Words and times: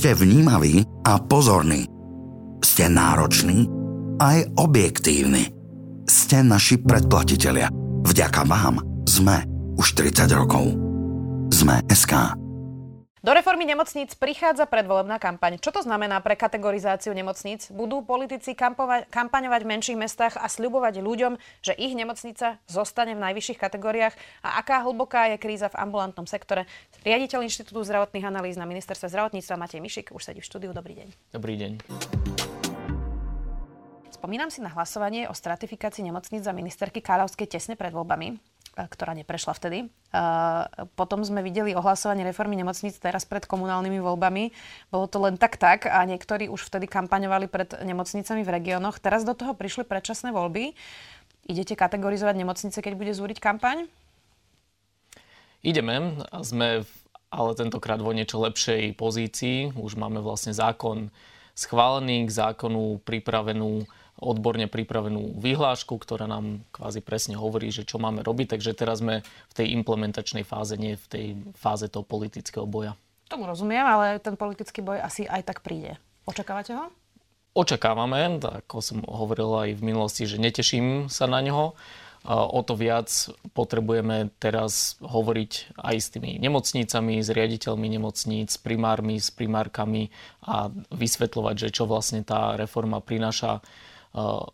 ste 0.00 0.16
vnímaví 0.16 0.80
a 1.04 1.20
pozorní. 1.20 1.84
Ste 2.64 2.88
nároční 2.88 3.68
aj 4.16 4.48
objektívni. 4.56 5.52
Ste 6.08 6.40
naši 6.40 6.80
predplatitelia. 6.80 7.68
Vďaka 8.08 8.48
vám 8.48 8.80
sme 9.04 9.44
už 9.76 10.00
30 10.00 10.24
rokov. 10.32 10.72
Sme 11.52 11.84
SK. 11.92 12.39
Do 13.20 13.36
reformy 13.36 13.68
nemocníc 13.68 14.16
prichádza 14.16 14.64
predvolebná 14.64 15.20
kampaň. 15.20 15.60
Čo 15.60 15.76
to 15.76 15.84
znamená 15.84 16.24
pre 16.24 16.40
kategorizáciu 16.40 17.12
nemocníc? 17.12 17.68
Budú 17.68 18.00
politici 18.00 18.56
kampaňovať 18.56 19.60
v 19.60 19.70
menších 19.76 20.00
mestách 20.00 20.40
a 20.40 20.48
sľubovať 20.48 21.04
ľuďom, 21.04 21.36
že 21.60 21.76
ich 21.76 21.92
nemocnica 21.92 22.56
zostane 22.64 23.12
v 23.12 23.20
najvyšších 23.20 23.60
kategóriách? 23.60 24.16
A 24.40 24.64
aká 24.64 24.80
hlboká 24.88 25.28
je 25.28 25.36
kríza 25.36 25.68
v 25.68 25.84
ambulantnom 25.84 26.24
sektore? 26.24 26.64
Riaditeľ 27.04 27.44
Inštitútu 27.44 27.84
zdravotných 27.84 28.24
analýz 28.24 28.56
na 28.56 28.64
ministerstve 28.64 29.12
zdravotníctva 29.12 29.60
Matej 29.60 29.84
Mišik 29.84 30.16
už 30.16 30.24
sedí 30.24 30.40
v 30.40 30.48
štúdiu. 30.48 30.72
Dobrý 30.72 30.96
deň. 31.04 31.08
Dobrý 31.36 31.60
deň. 31.60 31.72
Spomínam 34.16 34.48
si 34.48 34.64
na 34.64 34.72
hlasovanie 34.72 35.28
o 35.28 35.36
stratifikácii 35.36 36.08
nemocníc 36.08 36.48
za 36.48 36.56
ministerky 36.56 37.04
Káľovskej 37.04 37.52
tesne 37.52 37.76
pred 37.76 37.92
voľbami. 37.92 38.40
E, 38.78 38.86
ktorá 38.86 39.18
neprešla 39.18 39.52
vtedy. 39.58 39.78
E, 39.82 39.86
potom 40.94 41.26
sme 41.26 41.42
videli 41.42 41.74
ohlasovanie 41.74 42.22
reformy 42.22 42.54
nemocníc 42.54 43.02
teraz 43.02 43.26
pred 43.26 43.42
komunálnymi 43.42 43.98
voľbami. 43.98 44.54
Bolo 44.94 45.10
to 45.10 45.18
len 45.18 45.34
tak 45.34 45.58
tak 45.58 45.90
a 45.90 45.98
niektorí 46.06 46.46
už 46.46 46.70
vtedy 46.70 46.86
kampaňovali 46.86 47.50
pred 47.50 47.74
nemocnicami 47.82 48.46
v 48.46 48.50
regiónoch. 48.50 49.02
Teraz 49.02 49.26
do 49.26 49.34
toho 49.34 49.58
prišli 49.58 49.82
predčasné 49.82 50.30
voľby. 50.30 50.78
Idete 51.50 51.74
kategorizovať 51.74 52.34
nemocnice, 52.38 52.78
keď 52.78 52.94
bude 52.94 53.10
zúriť 53.10 53.42
kampaň? 53.42 53.90
Ideme. 55.66 56.22
Sme 56.46 56.86
v, 56.86 56.90
ale 57.34 57.58
tentokrát 57.58 57.98
vo 57.98 58.14
niečo 58.14 58.38
lepšej 58.38 58.94
pozícii. 58.94 59.74
Už 59.74 59.98
máme 59.98 60.22
vlastne 60.22 60.54
zákon 60.54 61.10
schválený, 61.58 62.30
k 62.30 62.36
zákonu 62.38 63.02
pripravenú 63.02 63.82
odborne 64.20 64.68
pripravenú 64.68 65.40
vyhlášku, 65.40 65.96
ktorá 65.96 66.28
nám 66.28 66.62
kvázi 66.70 67.00
presne 67.00 67.40
hovorí, 67.40 67.72
že 67.72 67.88
čo 67.88 67.96
máme 67.96 68.20
robiť. 68.20 68.56
Takže 68.56 68.76
teraz 68.76 69.00
sme 69.00 69.24
v 69.24 69.54
tej 69.56 69.72
implementačnej 69.80 70.44
fáze, 70.44 70.76
nie 70.76 71.00
v 71.00 71.06
tej 71.08 71.26
fáze 71.56 71.88
toho 71.88 72.04
politického 72.04 72.68
boja. 72.68 72.94
Tomu 73.26 73.48
rozumiem, 73.48 73.82
ale 73.82 74.20
ten 74.20 74.36
politický 74.36 74.84
boj 74.84 75.00
asi 75.00 75.24
aj 75.24 75.48
tak 75.48 75.64
príde. 75.64 75.96
Očakávate 76.28 76.76
ho? 76.76 76.92
Očakávame, 77.50 78.38
ako 78.38 78.78
som 78.78 79.02
hovoril 79.02 79.50
aj 79.66 79.70
v 79.74 79.82
minulosti, 79.82 80.22
že 80.22 80.38
neteším 80.38 81.10
sa 81.10 81.26
na 81.26 81.42
neho. 81.42 81.74
O 82.28 82.60
to 82.60 82.76
viac 82.76 83.08
potrebujeme 83.56 84.28
teraz 84.36 85.00
hovoriť 85.00 85.72
aj 85.80 85.96
s 85.96 86.12
tými 86.12 86.36
nemocnicami, 86.36 87.16
s 87.16 87.32
riaditeľmi 87.32 87.88
nemocníc, 87.96 88.54
s 88.54 88.60
primármi, 88.60 89.16
s 89.16 89.32
primárkami 89.32 90.12
a 90.44 90.68
vysvetľovať, 90.92 91.54
že 91.56 91.68
čo 91.72 91.88
vlastne 91.88 92.20
tá 92.20 92.60
reforma 92.60 93.00
prináša 93.00 93.64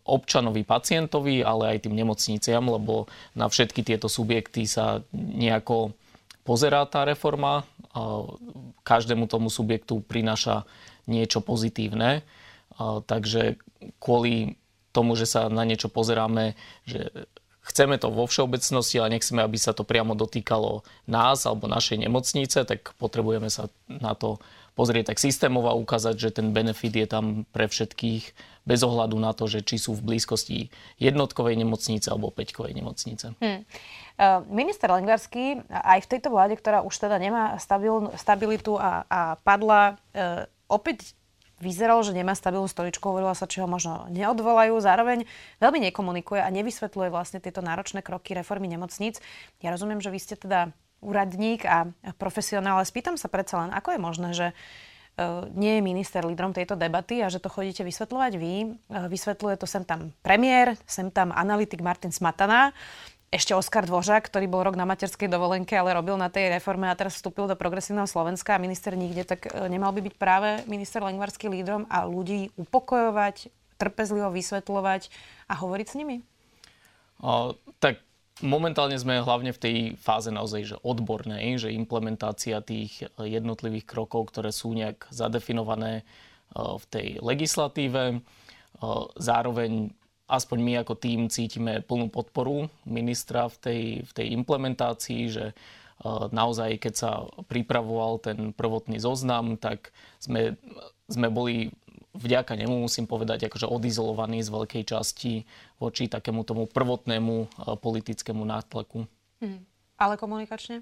občanovi, 0.04 0.68
pacientovi, 0.68 1.40
ale 1.40 1.76
aj 1.76 1.88
tým 1.88 1.96
nemocniciam, 1.96 2.60
lebo 2.60 3.08
na 3.32 3.48
všetky 3.48 3.80
tieto 3.80 4.06
subjekty 4.06 4.68
sa 4.68 5.00
nejako 5.16 5.96
pozerá 6.44 6.84
tá 6.84 7.08
reforma. 7.08 7.64
Každému 8.84 9.24
tomu 9.26 9.48
subjektu 9.48 10.04
prináša 10.04 10.68
niečo 11.08 11.40
pozitívne. 11.40 12.20
Takže 13.08 13.56
kvôli 13.96 14.60
tomu, 14.92 15.16
že 15.16 15.24
sa 15.24 15.48
na 15.48 15.64
niečo 15.64 15.88
pozeráme, 15.88 16.52
že 16.84 17.08
chceme 17.66 17.96
to 17.96 18.12
vo 18.12 18.28
všeobecnosti, 18.28 19.00
ale 19.00 19.16
nechceme, 19.16 19.40
aby 19.40 19.56
sa 19.56 19.72
to 19.72 19.82
priamo 19.82 20.12
dotýkalo 20.12 20.84
nás 21.08 21.48
alebo 21.48 21.66
našej 21.66 22.04
nemocnice, 22.04 22.68
tak 22.68 22.92
potrebujeme 23.00 23.48
sa 23.48 23.72
na 23.88 24.12
to 24.12 24.38
pozrieť 24.76 25.12
tak 25.12 25.18
systémovo 25.18 25.72
a 25.72 25.78
ukázať, 25.80 26.14
že 26.20 26.30
ten 26.36 26.52
benefit 26.52 26.92
je 26.92 27.06
tam 27.08 27.48
pre 27.50 27.64
všetkých 27.64 28.36
bez 28.66 28.82
ohľadu 28.82 29.16
na 29.16 29.30
to, 29.30 29.46
že 29.46 29.62
či 29.62 29.78
sú 29.78 29.94
v 29.94 30.12
blízkosti 30.12 30.74
jednotkovej 30.98 31.54
nemocnice 31.54 32.10
alebo 32.10 32.34
peťkovej 32.34 32.74
nemocnice. 32.74 33.26
Hmm. 33.38 33.62
Minister 34.50 34.90
Lengvarský 34.90 35.62
aj 35.70 36.02
v 36.02 36.10
tejto 36.10 36.34
vláde, 36.34 36.58
ktorá 36.58 36.82
už 36.82 36.92
teda 36.98 37.16
nemá 37.22 37.54
stabil, 37.62 38.10
stabilitu 38.18 38.74
a, 38.74 39.06
a 39.06 39.20
padla, 39.44 40.00
e, 40.16 40.48
opäť 40.72 41.14
vyzeralo, 41.60 42.00
že 42.04 42.16
nemá 42.16 42.32
stabilnú 42.36 42.68
stoličku, 42.68 43.04
hovorila 43.04 43.32
sa, 43.36 43.48
či 43.48 43.60
ho 43.60 43.68
možno 43.68 44.08
neodvolajú. 44.12 44.76
Zároveň 44.80 45.24
veľmi 45.60 45.80
nekomunikuje 45.88 46.40
a 46.40 46.52
nevysvetľuje 46.52 47.08
vlastne 47.08 47.40
tieto 47.40 47.64
náročné 47.64 48.04
kroky 48.04 48.36
reformy 48.36 48.68
nemocníc. 48.68 49.20
Ja 49.64 49.72
rozumiem, 49.72 50.00
že 50.00 50.12
vy 50.12 50.20
ste 50.20 50.36
teda 50.36 50.72
úradník 51.00 51.64
a 51.68 51.88
profesionál, 52.16 52.80
ale 52.80 52.88
spýtam 52.88 53.20
sa 53.20 53.28
predsa 53.28 53.68
len, 53.68 53.70
ako 53.72 53.88
je 53.96 54.00
možné, 54.00 54.28
že 54.32 54.46
nie 55.56 55.80
je 55.80 55.82
minister 55.82 56.20
lídrom 56.20 56.52
tejto 56.52 56.76
debaty 56.76 57.24
a 57.24 57.32
že 57.32 57.40
to 57.40 57.48
chodíte 57.48 57.80
vysvetľovať 57.80 58.32
vy. 58.36 58.54
E, 58.62 58.66
vysvetľuje 59.08 59.56
to 59.56 59.64
sem 59.64 59.80
tam 59.80 60.12
premiér, 60.20 60.76
sem 60.84 61.08
tam 61.08 61.32
analytik 61.32 61.80
Martin 61.80 62.12
Smatana, 62.12 62.76
ešte 63.32 63.56
Oskar 63.58 63.82
Dvořák, 63.88 64.28
ktorý 64.30 64.46
bol 64.46 64.62
rok 64.62 64.78
na 64.78 64.86
materskej 64.86 65.26
dovolenke, 65.26 65.74
ale 65.74 65.98
robil 65.98 66.14
na 66.14 66.30
tej 66.30 66.52
reforme 66.52 66.86
a 66.86 66.94
teraz 66.94 67.18
vstúpil 67.18 67.50
do 67.50 67.58
progresívneho 67.58 68.06
Slovenska 68.06 68.54
a 68.54 68.62
minister 68.62 68.94
nikde, 68.94 69.26
tak 69.26 69.50
e, 69.50 69.66
nemal 69.66 69.90
by 69.96 70.04
byť 70.04 70.14
práve 70.20 70.62
minister 70.70 71.02
Lengvarský 71.02 71.50
lídrom 71.50 71.88
a 71.90 72.06
ľudí 72.06 72.54
upokojovať, 72.54 73.50
trpezlivo 73.76 74.30
vysvetľovať 74.30 75.10
a 75.50 75.54
hovoriť 75.58 75.86
s 75.90 75.94
nimi? 75.98 76.16
O, 77.18 77.56
tak 77.82 78.05
Momentálne 78.44 79.00
sme 79.00 79.24
hlavne 79.24 79.56
v 79.56 79.62
tej 79.62 79.76
fáze 79.96 80.28
naozaj 80.28 80.62
že 80.68 80.76
odbornej, 80.84 81.56
že 81.56 81.72
implementácia 81.72 82.60
tých 82.60 83.08
jednotlivých 83.16 83.88
krokov, 83.88 84.28
ktoré 84.28 84.52
sú 84.52 84.76
nejak 84.76 85.08
zadefinované 85.08 86.00
e, 86.00 86.04
v 86.56 86.84
tej 86.92 87.06
legislatíve. 87.24 88.02
E, 88.12 88.16
zároveň 89.16 89.88
aspoň 90.28 90.58
my 90.60 90.72
ako 90.84 90.94
tým 91.00 91.20
cítime 91.32 91.80
plnú 91.80 92.12
podporu 92.12 92.68
ministra 92.84 93.48
v 93.48 93.56
tej, 93.56 93.82
v 94.04 94.12
tej 94.12 94.26
implementácii, 94.34 95.22
že 95.30 95.54
naozaj 96.34 96.76
keď 96.76 96.94
sa 96.94 97.10
pripravoval 97.48 98.20
ten 98.20 98.52
prvotný 98.52 99.00
zoznam, 99.00 99.56
tak 99.56 99.94
sme, 100.20 100.60
sme 101.08 101.28
boli 101.32 101.72
vďaka 102.16 102.56
nemu 102.56 102.82
musím 102.82 103.04
povedať 103.04 103.46
akože 103.46 103.68
odizolovaný 103.68 104.40
z 104.42 104.50
veľkej 104.50 104.82
časti 104.88 105.44
voči 105.76 106.08
takému 106.08 106.42
tomu 106.42 106.64
prvotnému 106.66 107.34
e, 107.44 107.46
politickému 107.76 108.42
nátlaku. 108.42 109.04
Hmm. 109.40 109.62
Ale 110.00 110.16
komunikačne? 110.16 110.80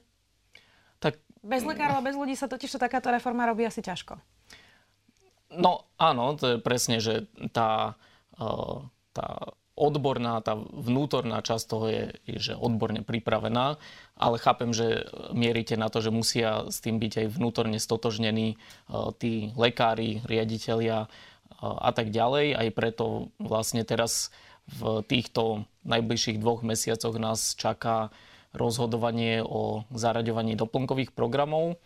Tak... 1.03 1.19
Bez 1.45 1.67
lekárov 1.67 2.01
a 2.01 2.07
bez 2.07 2.17
ľudí 2.17 2.33
sa 2.39 2.49
totiž 2.49 2.73
to 2.73 2.79
takáto 2.81 3.13
reforma 3.13 3.45
robí 3.45 3.69
asi 3.69 3.85
ťažko. 3.85 4.17
No 5.55 5.87
áno, 6.01 6.35
to 6.35 6.57
je 6.57 6.59
presne, 6.59 6.99
že 7.03 7.29
tá, 7.53 7.99
e, 8.39 8.47
tá 9.13 9.55
odborná, 9.75 10.39
tá 10.39 10.55
vnútorná 10.55 11.43
časť 11.43 11.65
toho 11.67 11.87
je, 11.91 12.05
je 12.31 12.39
že 12.39 12.55
odborne 12.55 13.03
pripravená, 13.03 13.77
ale 14.15 14.37
chápem, 14.39 14.71
že 14.71 15.11
mierite 15.35 15.75
na 15.75 15.91
to, 15.91 15.99
že 15.99 16.15
musia 16.15 16.71
s 16.71 16.79
tým 16.79 17.03
byť 17.03 17.13
aj 17.27 17.27
vnútorne 17.35 17.79
stotožnení 17.83 18.55
e, 18.55 18.57
tí 19.19 19.51
lekári, 19.59 20.23
riaditeľia 20.31 21.05
e, 21.05 21.09
a 21.61 21.91
tak 21.91 22.15
ďalej. 22.15 22.55
Aj 22.55 22.69
preto 22.71 23.35
vlastne 23.43 23.83
teraz 23.83 24.31
v 24.71 25.03
týchto 25.05 25.67
najbližších 25.85 26.41
dvoch 26.41 26.63
mesiacoch 26.63 27.19
nás 27.19 27.59
čaká 27.59 28.15
rozhodovanie 28.55 29.43
o 29.43 29.83
zaraďovaní 29.91 30.55
doplnkových 30.55 31.11
programov 31.13 31.77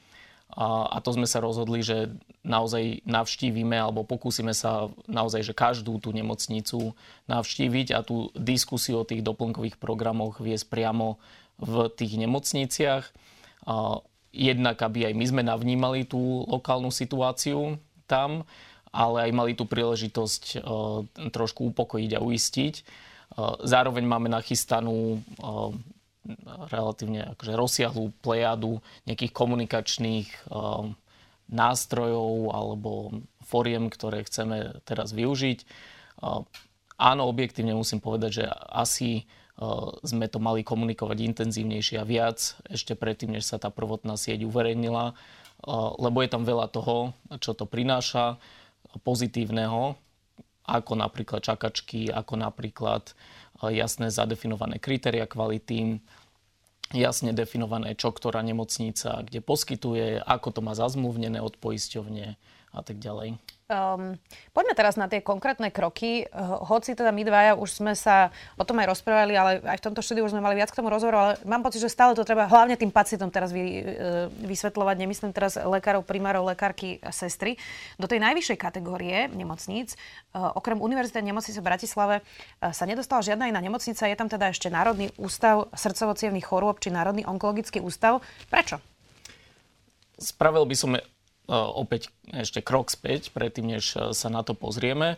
a, 0.54 0.88
a 0.88 0.98
to 1.04 1.12
sme 1.12 1.28
sa 1.28 1.44
rozhodli, 1.44 1.84
že 1.84 2.14
naozaj 2.44 3.04
navštívime 3.04 3.76
alebo 3.76 4.06
pokúsime 4.06 4.56
sa 4.56 4.88
naozaj, 5.04 5.44
že 5.44 5.54
každú 5.56 6.00
tú 6.00 6.10
nemocnicu 6.14 6.96
navštíviť 7.28 7.92
a 7.92 8.00
tú 8.00 8.32
diskusiu 8.32 9.04
o 9.04 9.08
tých 9.08 9.20
doplnkových 9.20 9.76
programoch 9.76 10.40
viesť 10.40 10.66
priamo 10.72 11.20
v 11.60 11.92
tých 11.92 12.16
nemocniciach. 12.16 13.04
A, 13.68 14.00
jednak, 14.32 14.78
aby 14.80 15.08
aj 15.08 15.14
my 15.16 15.24
sme 15.24 15.42
navnímali 15.42 16.04
tú 16.04 16.44
lokálnu 16.46 16.92
situáciu 16.92 17.80
tam, 18.06 18.44
ale 18.92 19.28
aj 19.28 19.30
mali 19.36 19.52
tú 19.52 19.68
príležitosť 19.68 20.42
e, 20.54 20.58
trošku 21.28 21.74
upokojiť 21.74 22.10
a 22.16 22.24
uistiť. 22.24 22.74
E, 22.78 22.82
zároveň 23.64 24.04
máme 24.04 24.32
nachystanú 24.32 25.16
e, 25.16 25.18
relatívne 26.68 27.32
akože 27.32 27.52
rozsiahlú 27.56 28.12
plejadu 28.20 28.84
nejakých 29.08 29.32
komunikačných 29.32 30.28
um, 30.48 30.92
nástrojov 31.48 32.52
alebo 32.52 32.90
foriem, 33.40 33.88
ktoré 33.88 34.20
chceme 34.28 34.84
teraz 34.84 35.16
využiť. 35.16 35.64
Áno, 37.00 37.22
objektívne 37.24 37.72
musím 37.72 38.04
povedať, 38.04 38.44
že 38.44 38.46
asi 38.68 39.24
sme 40.04 40.28
to 40.28 40.38
mali 40.38 40.62
komunikovať 40.62 41.18
intenzívnejšie 41.32 41.98
a 41.98 42.06
viac 42.06 42.54
ešte 42.68 42.92
predtým, 42.94 43.34
než 43.34 43.48
sa 43.48 43.56
tá 43.58 43.72
prvotná 43.72 44.14
sieť 44.20 44.44
uverejnila, 44.44 45.16
lebo 45.98 46.20
je 46.22 46.30
tam 46.30 46.44
veľa 46.44 46.68
toho, 46.70 47.16
čo 47.42 47.56
to 47.56 47.64
prináša 47.66 48.38
pozitívneho, 49.02 49.96
ako 50.68 50.92
napríklad 50.94 51.42
čakačky, 51.42 52.12
ako 52.12 52.38
napríklad 52.38 53.16
jasné 53.66 54.14
zadefinované 54.14 54.78
kritéria 54.78 55.26
kvality, 55.26 55.98
jasne 56.94 57.34
definované, 57.34 57.98
čo 57.98 58.14
ktorá 58.14 58.40
nemocnica 58.40 59.26
kde 59.26 59.42
poskytuje, 59.42 60.22
ako 60.24 60.48
to 60.54 60.60
má 60.62 60.72
zazmluvnené 60.78 61.42
od 61.42 61.58
poisťovne 61.58 62.38
a 62.72 62.80
tak 62.84 63.00
ďalej. 63.00 63.38
Um, 63.68 64.16
poďme 64.56 64.72
teraz 64.72 64.96
na 64.96 65.12
tie 65.12 65.20
konkrétne 65.20 65.68
kroky. 65.68 66.24
Hoci 66.40 66.96
teda 66.96 67.12
my 67.12 67.20
dvaja 67.20 67.52
už 67.52 67.76
sme 67.76 67.92
sa 67.92 68.32
o 68.56 68.64
tom 68.64 68.80
aj 68.80 68.96
rozprávali, 68.96 69.36
ale 69.36 69.60
aj 69.60 69.76
v 69.76 69.84
tomto 69.84 70.00
štúdiu 70.00 70.24
už 70.24 70.32
sme 70.32 70.40
mali 70.40 70.56
viac 70.56 70.72
k 70.72 70.80
tomu 70.80 70.88
rozhovoru, 70.88 71.16
ale 71.20 71.32
mám 71.44 71.60
pocit, 71.60 71.84
že 71.84 71.92
stále 71.92 72.16
to 72.16 72.24
treba 72.24 72.48
hlavne 72.48 72.80
tým 72.80 72.88
pacientom 72.88 73.28
teraz 73.28 73.52
vy, 73.52 73.84
e, 73.84 73.84
vysvetľovať. 74.48 74.96
Nemyslím 74.96 75.36
teraz 75.36 75.60
lekárov, 75.60 76.00
primárov, 76.00 76.48
lekárky 76.48 76.96
sestry. 77.12 77.60
Do 78.00 78.08
tej 78.08 78.24
najvyššej 78.24 78.56
kategórie 78.56 79.28
nemocníc, 79.36 80.00
e, 80.32 80.40
okrem 80.40 80.80
Univerzity 80.80 81.20
nemocnice 81.20 81.60
v 81.60 81.68
Bratislave, 81.68 82.16
e, 82.64 82.72
sa 82.72 82.88
nedostala 82.88 83.20
žiadna 83.20 83.52
iná 83.52 83.60
nemocnica. 83.60 84.08
Je 84.08 84.16
tam 84.16 84.32
teda 84.32 84.48
ešte 84.48 84.72
Národný 84.72 85.12
ústav 85.20 85.68
srdcovo 85.76 86.16
chorôb 86.40 86.80
či 86.80 86.88
Národný 86.88 87.28
onkologický 87.28 87.84
ústav. 87.84 88.24
Prečo? 88.48 88.80
Spravil 90.16 90.64
by 90.64 90.72
som 90.72 90.96
opäť 91.48 92.12
ešte 92.28 92.60
krok 92.60 92.92
späť, 92.92 93.32
predtým, 93.32 93.76
než 93.76 93.96
e, 93.96 94.12
sa 94.12 94.28
na 94.28 94.44
to 94.44 94.52
pozrieme. 94.52 95.16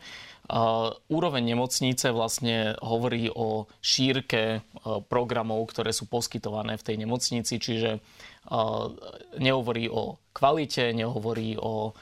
Úroveň 1.07 1.47
nemocnice 1.47 2.11
vlastne 2.11 2.75
hovorí 2.83 3.31
o 3.31 3.71
šírke 3.79 4.43
e, 4.43 4.61
programov, 5.07 5.63
ktoré 5.71 5.95
sú 5.95 6.11
poskytované 6.11 6.75
v 6.75 6.87
tej 6.87 6.97
nemocnici, 7.03 7.59
čiže 7.59 7.99
e, 7.99 8.01
nehovorí 9.39 9.87
o 9.91 10.19
kvalite, 10.35 10.91
nehovorí 10.95 11.59
o, 11.59 11.95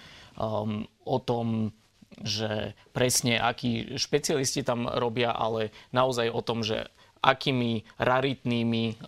o 1.04 1.16
tom, 1.24 1.72
že 2.20 2.76
presne 2.92 3.40
akí 3.40 3.96
špecialisti 3.96 4.64
tam 4.64 4.88
robia, 4.88 5.32
ale 5.32 5.72
naozaj 5.92 6.28
o 6.28 6.40
tom, 6.44 6.60
že 6.60 6.88
akými 7.24 7.82
raritnými 7.98 9.00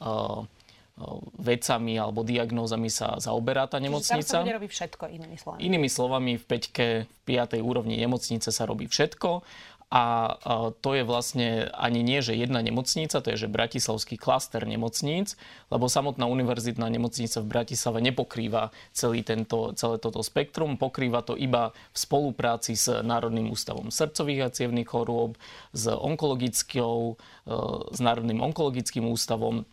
vecami 1.41 1.97
alebo 1.97 2.21
diagnózami 2.23 2.93
sa 2.93 3.17
zaoberá 3.17 3.67
tá 3.67 3.81
nemocnica. 3.81 4.21
Čiže 4.21 4.45
tam 4.45 4.47
sa 4.47 4.57
robí 4.61 4.69
všetko, 4.69 5.05
inými 5.09 5.37
slovami. 5.37 5.59
Inými 5.65 5.89
slovami, 5.89 6.33
v 6.37 6.45
5 6.45 7.11
v 7.21 7.31
5. 7.37 7.63
úrovni 7.63 7.95
nemocnice 7.97 8.51
sa 8.51 8.67
robí 8.67 8.91
všetko 8.91 9.47
a 9.91 10.39
to 10.87 10.95
je 10.95 11.03
vlastne 11.03 11.67
ani 11.75 12.07
nie, 12.07 12.23
že 12.23 12.39
jedna 12.39 12.63
nemocnica, 12.63 13.19
to 13.19 13.35
je, 13.35 13.43
že 13.47 13.49
Bratislavský 13.51 14.15
klaster 14.15 14.63
nemocníc, 14.63 15.35
lebo 15.67 15.91
samotná 15.91 16.31
univerzitná 16.31 16.87
nemocnica 16.87 17.43
v 17.43 17.51
Bratislave 17.51 17.99
nepokrýva 17.99 18.71
celý 18.95 19.27
tento, 19.27 19.75
celé 19.75 19.99
toto 19.99 20.23
spektrum, 20.23 20.79
pokrýva 20.79 21.27
to 21.27 21.35
iba 21.35 21.75
v 21.91 21.99
spolupráci 21.99 22.79
s 22.79 22.87
Národným 23.03 23.51
ústavom 23.51 23.91
srdcových 23.91 24.47
a 24.47 24.55
cievných 24.55 24.87
chorôb, 24.87 25.35
s 25.75 25.91
onkologickou, 25.91 27.19
e, 27.51 27.55
s 27.91 27.99
Národným 27.99 28.47
onkologickým 28.47 29.11
ústavom, 29.11 29.67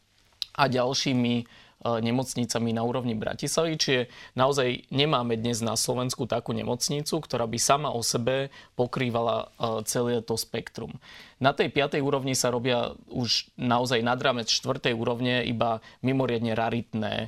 a 0.58 0.66
ďalšími 0.66 1.34
e, 1.38 1.44
nemocnicami 1.86 2.74
na 2.74 2.82
úrovni 2.82 3.14
Bratislavy. 3.14 3.78
Čiže 3.78 4.02
naozaj 4.34 4.90
nemáme 4.90 5.38
dnes 5.38 5.62
na 5.62 5.78
Slovensku 5.78 6.26
takú 6.26 6.52
nemocnicu, 6.58 7.22
ktorá 7.22 7.46
by 7.46 7.60
sama 7.62 7.90
o 7.94 8.02
sebe 8.02 8.50
pokrývala 8.74 9.54
e, 9.54 9.86
celé 9.86 10.26
to 10.26 10.34
spektrum. 10.34 10.98
Na 11.38 11.54
tej 11.54 11.70
piatej 11.70 12.02
úrovni 12.02 12.34
sa 12.34 12.50
robia 12.50 12.98
už 13.14 13.54
naozaj 13.62 14.02
nad 14.02 14.18
rámec 14.18 14.50
štvrtej 14.50 14.98
úrovne 14.98 15.46
iba 15.46 15.86
mimoriadne 16.02 16.58
raritné 16.58 17.14
e, 17.24 17.28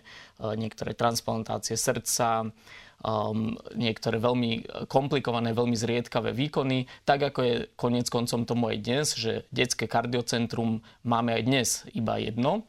niektoré 0.57 0.97
transplantácie 0.97 1.77
srdca, 1.77 2.49
um, 3.03 3.55
niektoré 3.75 4.19
veľmi 4.19 4.85
komplikované, 4.91 5.55
veľmi 5.55 5.75
zriedkavé 5.75 6.35
výkony, 6.35 6.87
tak 7.07 7.31
ako 7.31 7.39
je 7.43 7.55
konec 7.79 8.07
koncom 8.11 8.43
tomu 8.43 8.71
aj 8.71 8.77
dnes, 8.83 9.05
že 9.15 9.47
detské 9.53 9.87
kardiocentrum 9.87 10.83
máme 11.03 11.35
aj 11.35 11.43
dnes 11.43 11.67
iba 11.95 12.19
jedno. 12.19 12.67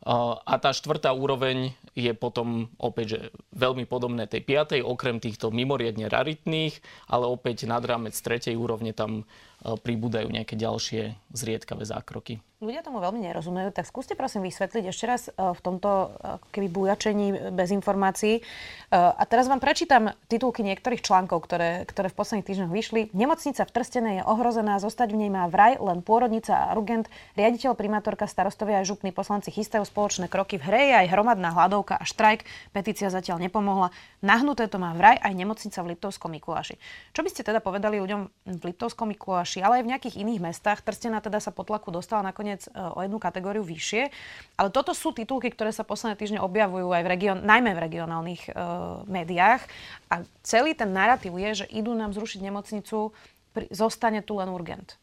A 0.00 0.54
tá 0.56 0.72
štvrtá 0.72 1.12
úroveň 1.12 1.76
je 1.92 2.08
potom 2.16 2.72
opäť 2.80 3.06
že 3.12 3.20
veľmi 3.52 3.84
podobné 3.84 4.24
tej 4.24 4.40
piatej, 4.48 4.80
okrem 4.80 5.20
týchto 5.20 5.52
mimoriadne 5.52 6.08
raritných, 6.08 6.80
ale 7.12 7.28
opäť 7.28 7.68
nad 7.68 7.84
rámec 7.84 8.16
tretej 8.16 8.56
úrovne 8.56 8.96
tam 8.96 9.28
pribúdajú 9.60 10.32
nejaké 10.32 10.56
ďalšie 10.56 11.14
zriedkavé 11.36 11.84
zákroky. 11.84 12.40
Ľudia 12.60 12.84
tomu 12.84 13.00
veľmi 13.00 13.24
nerozumejú, 13.24 13.72
tak 13.72 13.88
skúste 13.88 14.12
prosím 14.12 14.44
vysvetliť 14.44 14.84
ešte 14.92 15.04
raz 15.08 15.22
e, 15.28 15.32
v 15.32 15.60
tomto 15.64 15.88
e, 15.88 16.06
keby 16.52 16.68
bujačení 16.68 17.56
bez 17.56 17.72
informácií. 17.72 18.44
A 18.90 19.22
teraz 19.22 19.46
vám 19.46 19.62
prečítam 19.62 20.10
titulky 20.26 20.66
niektorých 20.66 20.98
článkov, 20.98 21.46
ktoré, 21.46 21.86
ktoré 21.86 22.10
v 22.10 22.18
posledných 22.18 22.46
týždňoch 22.50 22.74
vyšli. 22.74 23.00
Nemocnica 23.14 23.62
v 23.62 23.70
Trstene 23.70 24.10
je 24.18 24.22
ohrozená, 24.26 24.82
zostať 24.82 25.14
v 25.14 25.24
nej 25.24 25.30
má 25.30 25.46
vraj 25.46 25.78
len 25.78 26.02
pôrodnica 26.02 26.50
a 26.50 26.74
urgent. 26.74 27.06
Riaditeľ, 27.38 27.78
primátorka, 27.78 28.26
starostovia 28.26 28.82
a 28.82 28.88
župní 28.88 29.14
poslanci 29.14 29.54
chystajú 29.54 29.86
spoločné 29.86 30.26
kroky. 30.26 30.58
V 30.58 30.66
hre 30.66 30.80
je 30.90 30.94
aj 31.06 31.10
hromadná 31.14 31.54
hladovka 31.54 32.02
a 32.02 32.04
štrajk. 32.04 32.42
Petícia 32.74 33.14
zatiaľ 33.14 33.38
nepomohla. 33.38 33.94
Nahnuté 34.26 34.66
to 34.66 34.82
má 34.82 34.90
vraj 34.98 35.22
aj 35.22 35.38
nemocnica 35.38 35.78
v 35.86 35.94
Liptovskom 35.94 36.34
Mikuláši. 36.34 36.74
Čo 37.14 37.22
by 37.22 37.30
ste 37.30 37.46
teda 37.46 37.62
povedali 37.62 38.02
ľuďom 38.02 38.20
v 38.58 38.62
Liptovskom 38.74 39.06
Mikuláši? 39.14 39.49
Ďalší, 39.50 39.66
ale 39.66 39.82
aj 39.82 39.84
v 39.84 39.90
nejakých 39.90 40.16
iných 40.22 40.40
mestách. 40.40 40.78
Trstená 40.86 41.18
teda 41.18 41.42
sa 41.42 41.50
potlaku 41.50 41.90
dostala 41.90 42.22
nakoniec 42.22 42.70
e, 42.70 42.78
o 42.78 43.02
jednu 43.02 43.18
kategóriu 43.18 43.66
vyššie. 43.66 44.06
Ale 44.54 44.70
toto 44.70 44.94
sú 44.94 45.10
titulky, 45.10 45.50
ktoré 45.50 45.74
sa 45.74 45.82
posledné 45.82 46.14
týždne 46.14 46.38
objavujú 46.38 46.94
aj 46.94 47.02
v 47.02 47.10
region, 47.10 47.38
najmä 47.42 47.74
v 47.74 47.82
regionálnych 47.90 48.42
uh, 48.52 49.02
médiách. 49.08 49.64
A 50.12 50.22
celý 50.44 50.76
ten 50.76 50.92
narratív 50.94 51.34
je, 51.40 51.64
že 51.64 51.66
idú 51.72 51.96
nám 51.96 52.14
zrušiť 52.14 52.40
nemocnicu, 52.44 53.10
pri, 53.50 53.66
zostane 53.74 54.22
tu 54.22 54.38
len 54.38 54.46
urgent. 54.52 54.94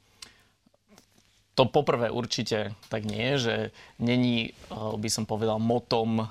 To 1.57 1.65
poprvé 1.65 2.13
určite 2.13 2.77
tak 2.93 3.01
nie, 3.03 3.33
že 3.41 3.73
není, 3.97 4.53
e, 4.53 4.77
by 4.77 5.09
som 5.09 5.25
povedal, 5.25 5.57
motom 5.57 6.29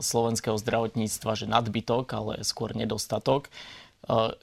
slovenského 0.00 0.56
zdravotníctva, 0.56 1.36
že 1.36 1.46
nadbytok, 1.46 2.06
ale 2.16 2.32
skôr 2.42 2.72
nedostatok. 2.72 3.52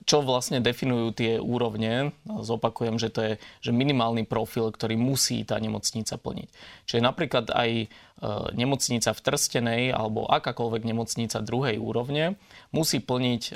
Čo 0.08 0.24
vlastne 0.24 0.64
definujú 0.64 1.12
tie 1.12 1.36
úrovne? 1.36 2.16
Zopakujem, 2.24 2.96
že 2.96 3.12
to 3.12 3.20
je 3.20 3.34
že 3.60 3.76
minimálny 3.76 4.24
profil, 4.24 4.72
ktorý 4.72 4.96
musí 4.96 5.44
tá 5.44 5.60
nemocnica 5.60 6.16
plniť. 6.16 6.50
Čiže 6.88 7.04
napríklad 7.04 7.52
aj 7.52 7.70
e, 7.76 7.88
nemocnica 8.56 9.12
v 9.12 9.20
Trstenej 9.20 9.84
alebo 9.92 10.32
akákoľvek 10.32 10.88
nemocnica 10.88 11.44
druhej 11.44 11.76
úrovne 11.76 12.40
musí 12.72 13.04
plniť 13.04 13.44
e, 13.52 13.54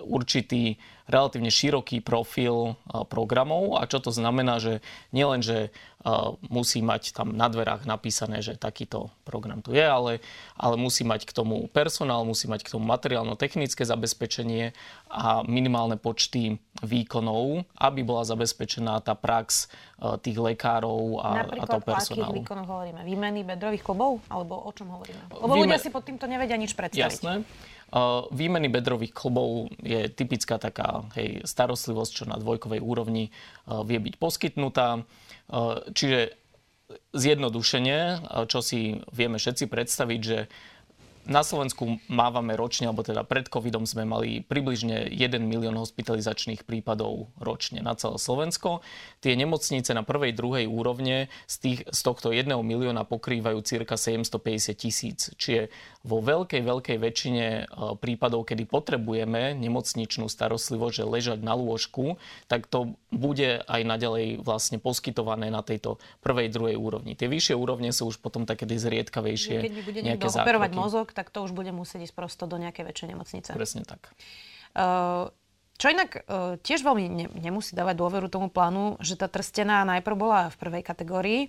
určitý 0.00 0.78
relatívne 1.08 1.48
široký 1.48 2.04
profil 2.04 2.76
programov. 3.08 3.80
A 3.80 3.88
čo 3.88 3.96
to 3.96 4.12
znamená, 4.12 4.60
že 4.60 4.84
nielen, 5.08 5.40
že 5.40 5.72
musí 6.52 6.84
mať 6.84 7.16
tam 7.16 7.32
na 7.32 7.48
dverách 7.48 7.88
napísané, 7.88 8.44
že 8.44 8.60
takýto 8.60 9.08
program 9.24 9.64
tu 9.64 9.72
je, 9.72 9.82
ale, 9.82 10.20
ale 10.54 10.76
musí 10.76 11.08
mať 11.08 11.24
k 11.24 11.32
tomu 11.32 11.64
personál, 11.72 12.28
musí 12.28 12.44
mať 12.44 12.60
k 12.60 12.76
tomu 12.76 12.84
materiálno-technické 12.86 13.88
zabezpečenie 13.88 14.76
a 15.08 15.42
minimálne 15.48 15.96
počty 15.96 16.60
výkonov, 16.84 17.64
aby 17.80 18.00
bola 18.04 18.28
zabezpečená 18.28 19.00
tá 19.00 19.16
prax 19.16 19.72
tých 20.22 20.38
lekárov 20.38 21.24
a, 21.24 21.42
a 21.44 21.64
toho 21.66 21.82
personálu. 21.82 22.44
Napríklad, 22.44 22.68
hovoríme? 22.68 23.00
Výmeny 23.02 23.40
bedrových 23.48 23.82
klubov? 23.82 24.20
Alebo 24.28 24.60
o 24.60 24.70
čom 24.76 24.92
hovoríme? 24.92 25.34
Lebo 25.34 25.56
Výme... 25.56 25.72
ľudia 25.72 25.80
si 25.80 25.88
pod 25.88 26.04
týmto 26.04 26.28
nevedia 26.28 26.54
nič 26.60 26.76
predstaviť. 26.76 27.00
Jasné. 27.00 27.42
Výmeny 28.28 28.68
bedrových 28.68 29.16
klubov 29.16 29.72
je 29.80 30.12
typická 30.12 30.60
taká 30.60 31.08
hej, 31.16 31.40
starostlivosť, 31.48 32.12
čo 32.12 32.24
na 32.28 32.36
dvojkovej 32.36 32.84
úrovni 32.84 33.32
vie 33.64 33.98
byť 33.98 34.14
poskytnutá. 34.20 35.08
Čiže 35.96 36.36
zjednodušenie, 37.16 38.00
čo 38.48 38.60
si 38.60 39.00
vieme 39.12 39.40
všetci 39.40 39.64
predstaviť, 39.68 40.20
že 40.20 40.38
na 41.28 41.44
Slovensku 41.44 42.00
mávame 42.08 42.56
ročne, 42.56 42.88
alebo 42.88 43.04
teda 43.04 43.20
pred 43.20 43.52
covidom 43.52 43.84
sme 43.84 44.08
mali 44.08 44.40
približne 44.40 45.12
1 45.12 45.44
milión 45.44 45.76
hospitalizačných 45.76 46.64
prípadov 46.64 47.28
ročne 47.36 47.84
na 47.84 47.92
celé 47.92 48.16
Slovensko. 48.16 48.80
Tie 49.20 49.36
nemocnice 49.36 49.92
na 49.92 50.00
prvej, 50.00 50.32
druhej 50.32 50.64
úrovne 50.64 51.28
z, 51.44 51.56
tých, 51.60 51.80
z 51.84 52.00
tohto 52.00 52.32
1 52.32 52.48
milióna 52.48 53.04
pokrývajú 53.04 53.60
cirka 53.60 54.00
750 54.00 54.72
tisíc. 54.72 55.28
Čiže 55.36 55.68
vo 56.00 56.24
veľkej, 56.24 56.64
veľkej 56.64 56.96
väčšine 56.96 57.46
e, 57.46 57.62
prípadov, 58.00 58.48
kedy 58.48 58.64
potrebujeme 58.64 59.52
nemocničnú 59.52 60.32
starostlivosť, 60.32 60.94
že 60.96 61.04
ležať 61.04 61.38
na 61.44 61.52
lôžku, 61.52 62.16
tak 62.48 62.64
to 62.72 62.96
bude 63.12 63.68
aj 63.68 63.80
naďalej 63.84 64.40
vlastne 64.40 64.80
poskytované 64.80 65.52
na 65.52 65.60
tejto 65.60 66.00
prvej, 66.24 66.48
druhej 66.48 66.76
úrovni. 66.80 67.12
Tie 67.12 67.28
vyššie 67.28 67.52
úrovne 67.52 67.92
sú 67.92 68.08
už 68.08 68.16
potom 68.24 68.48
také 68.48 68.64
zriedkavejšie. 68.64 69.56
Keď 69.60 69.74
mi 69.76 69.84
bude 69.84 70.00
niekto 70.00 70.32
operovať 70.32 70.72
mozog, 70.72 71.12
tak 71.18 71.34
to 71.34 71.42
už 71.42 71.50
bude 71.50 71.74
musieť 71.74 72.06
ísť 72.06 72.14
prosto 72.14 72.46
do 72.46 72.54
nejakej 72.62 72.86
väčšej 72.86 73.08
nemocnice. 73.10 73.50
Presne 73.58 73.82
tak. 73.82 74.14
Uh, 74.78 75.34
čo 75.78 75.94
inak 75.94 76.26
uh, 76.26 76.58
tiež 76.58 76.82
veľmi 76.82 77.04
ne, 77.06 77.26
nemusí 77.38 77.72
dávať 77.78 77.94
dôveru 77.94 78.26
tomu 78.26 78.50
plánu, 78.50 78.98
že 78.98 79.14
tá 79.14 79.30
trstená 79.30 79.86
najprv 79.86 80.16
bola 80.18 80.40
v 80.50 80.58
prvej 80.58 80.82
kategórii 80.82 81.40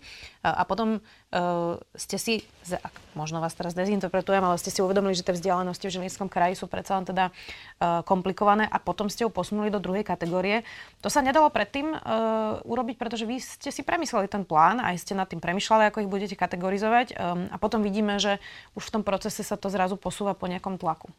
uh, 0.46 0.54
a 0.54 0.64
potom 0.70 1.02
uh, 1.02 1.82
ste 1.98 2.22
si, 2.22 2.34
možno 3.18 3.42
vás 3.42 3.58
teraz 3.58 3.74
dezinterpretujem, 3.74 4.46
ale 4.46 4.62
ste 4.62 4.70
si 4.70 4.86
uvedomili, 4.86 5.18
že 5.18 5.26
tie 5.26 5.34
vzdialenosti 5.34 5.90
v 5.90 5.94
Žilinskom 5.98 6.30
kraji 6.30 6.62
sú 6.62 6.70
predsa 6.70 7.02
len 7.02 7.10
teda 7.10 7.34
uh, 7.34 8.06
komplikované 8.06 8.70
a 8.70 8.78
potom 8.78 9.10
ste 9.10 9.26
ju 9.26 9.34
posunuli 9.34 9.74
do 9.74 9.82
druhej 9.82 10.06
kategórie. 10.06 10.62
To 11.02 11.10
sa 11.10 11.26
nedalo 11.26 11.50
predtým 11.50 11.90
uh, 11.90 12.62
urobiť, 12.70 13.02
pretože 13.02 13.26
vy 13.26 13.42
ste 13.42 13.74
si 13.74 13.82
premysleli 13.82 14.30
ten 14.30 14.46
plán, 14.46 14.78
aj 14.78 15.02
ste 15.02 15.18
nad 15.18 15.26
tým 15.26 15.42
premyšľali, 15.42 15.90
ako 15.90 16.06
ich 16.06 16.12
budete 16.14 16.38
kategorizovať 16.38 17.18
um, 17.18 17.50
a 17.50 17.58
potom 17.58 17.82
vidíme, 17.82 18.22
že 18.22 18.38
už 18.78 18.94
v 18.94 18.94
tom 18.94 19.04
procese 19.04 19.42
sa 19.42 19.58
to 19.58 19.74
zrazu 19.74 19.98
posúva 19.98 20.38
po 20.38 20.46
nejakom 20.46 20.78
tlaku. 20.78 21.10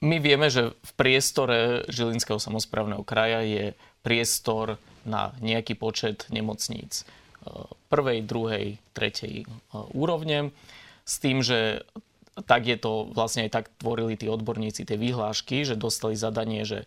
My 0.00 0.16
vieme, 0.16 0.48
že 0.48 0.72
v 0.72 0.92
priestore 0.96 1.84
Žilinského 1.92 2.40
samozprávneho 2.40 3.04
kraja 3.04 3.44
je 3.44 3.76
priestor 4.00 4.80
na 5.04 5.36
nejaký 5.44 5.76
počet 5.76 6.24
nemocníc 6.32 7.04
e, 7.04 7.68
prvej, 7.92 8.24
druhej, 8.24 8.80
tretej 8.96 9.44
e, 9.44 9.46
úrovne. 9.92 10.56
S 11.04 11.20
tým, 11.20 11.44
že 11.44 11.84
tak 12.48 12.64
je 12.64 12.80
to, 12.80 13.12
vlastne 13.12 13.44
aj 13.44 13.52
tak 13.52 13.66
tvorili 13.76 14.16
tí 14.16 14.24
odborníci 14.24 14.88
tie 14.88 14.96
vyhlášky, 14.96 15.68
že 15.68 15.76
dostali 15.76 16.16
zadanie, 16.16 16.64
že 16.64 16.84
e, 16.84 16.86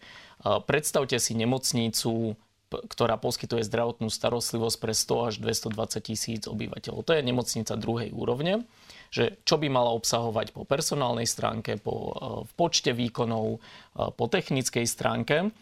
predstavte 0.66 1.22
si 1.22 1.38
nemocnicu, 1.38 2.34
ktorá 2.74 3.22
poskytuje 3.22 3.62
zdravotnú 3.62 4.10
starostlivosť 4.10 4.78
pre 4.82 4.98
100 4.98 5.28
až 5.30 5.34
220 5.38 6.02
tisíc 6.02 6.42
obyvateľov. 6.50 7.06
To 7.06 7.14
je 7.14 7.22
nemocnica 7.22 7.78
druhej 7.78 8.10
úrovne 8.10 8.66
že 9.14 9.38
čo 9.46 9.62
by 9.62 9.70
mala 9.70 9.94
obsahovať 9.94 10.58
po 10.58 10.66
personálnej 10.66 11.30
stránke, 11.30 11.78
po, 11.78 11.94
e, 11.94 12.14
v 12.50 12.52
počte 12.58 12.98
výkonov, 12.98 13.46
e, 13.54 13.60
po 14.10 14.26
technickej 14.26 14.90
stránke. 14.90 15.54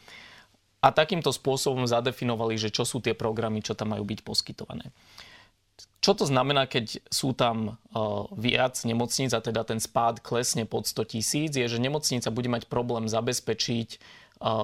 A 0.81 0.87
takýmto 0.89 1.35
spôsobom 1.35 1.83
zadefinovali, 1.83 2.55
že 2.55 2.71
čo 2.71 2.87
sú 2.87 3.03
tie 3.03 3.11
programy, 3.11 3.59
čo 3.59 3.75
tam 3.75 3.91
majú 3.93 4.07
byť 4.07 4.19
poskytované. 4.23 4.89
Čo 6.01 6.17
to 6.17 6.25
znamená, 6.25 6.65
keď 6.65 6.97
sú 7.13 7.37
tam 7.37 7.77
uh, 7.77 8.25
viac 8.33 8.81
nemocníc 8.81 9.37
a 9.37 9.45
teda 9.45 9.61
ten 9.61 9.77
spád 9.77 10.25
klesne 10.25 10.65
pod 10.65 10.89
100 10.89 11.13
tisíc, 11.13 11.53
je, 11.53 11.61
že 11.61 11.77
nemocnica 11.77 12.33
bude 12.33 12.49
mať 12.49 12.65
problém 12.65 13.05
zabezpečiť 13.05 14.01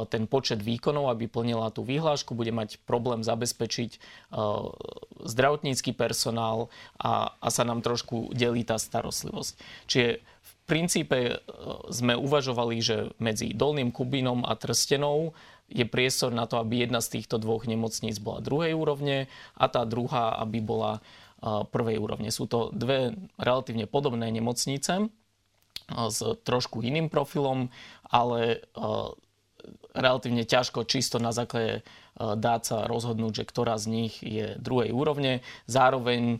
ten 0.09 0.25
počet 0.25 0.65
výkonov, 0.65 1.13
aby 1.13 1.29
plnila 1.29 1.69
tú 1.69 1.85
vyhlášku, 1.85 2.33
bude 2.33 2.49
mať 2.49 2.81
problém 2.89 3.21
zabezpečiť 3.21 4.01
zdravotnícky 5.21 5.93
personál 5.93 6.73
a, 6.97 7.37
a 7.37 7.47
sa 7.53 7.61
nám 7.61 7.85
trošku 7.85 8.33
delí 8.33 8.65
tá 8.65 8.81
starostlivosť. 8.81 9.53
Čiže 9.85 10.09
v 10.21 10.51
princípe 10.65 11.19
sme 11.93 12.17
uvažovali, 12.17 12.75
že 12.81 13.13
medzi 13.21 13.53
Dolným 13.53 13.93
Kubínom 13.93 14.43
a 14.43 14.57
Trstenou 14.57 15.37
je 15.67 15.83
priestor 15.83 16.31
na 16.31 16.47
to, 16.47 16.57
aby 16.57 16.87
jedna 16.87 17.03
z 17.03 17.19
týchto 17.19 17.37
dvoch 17.37 17.67
nemocníc 17.67 18.17
bola 18.23 18.39
druhej 18.41 18.73
úrovne 18.73 19.27
a 19.59 19.65
tá 19.67 19.83
druhá, 19.83 20.39
aby 20.41 20.63
bola 20.63 21.03
prvej 21.43 22.01
úrovne. 22.01 22.33
Sú 22.33 22.49
to 22.49 22.73
dve 22.73 23.13
relatívne 23.37 23.85
podobné 23.85 24.31
nemocnice 24.33 25.13
s 25.87 26.19
trošku 26.43 26.81
iným 26.81 27.13
profilom, 27.13 27.69
ale 28.09 28.65
relatívne 29.97 30.45
ťažko 30.45 30.85
čisto 30.85 31.17
na 31.17 31.33
základe 31.33 31.81
e, 31.81 31.83
dá 32.37 32.61
sa 32.61 32.85
rozhodnúť, 32.85 33.43
že 33.43 33.49
ktorá 33.49 33.75
z 33.81 33.85
nich 33.89 34.13
je 34.21 34.55
druhej 34.61 34.93
úrovne. 34.93 35.41
Zároveň 35.65 36.37
e, 36.37 36.39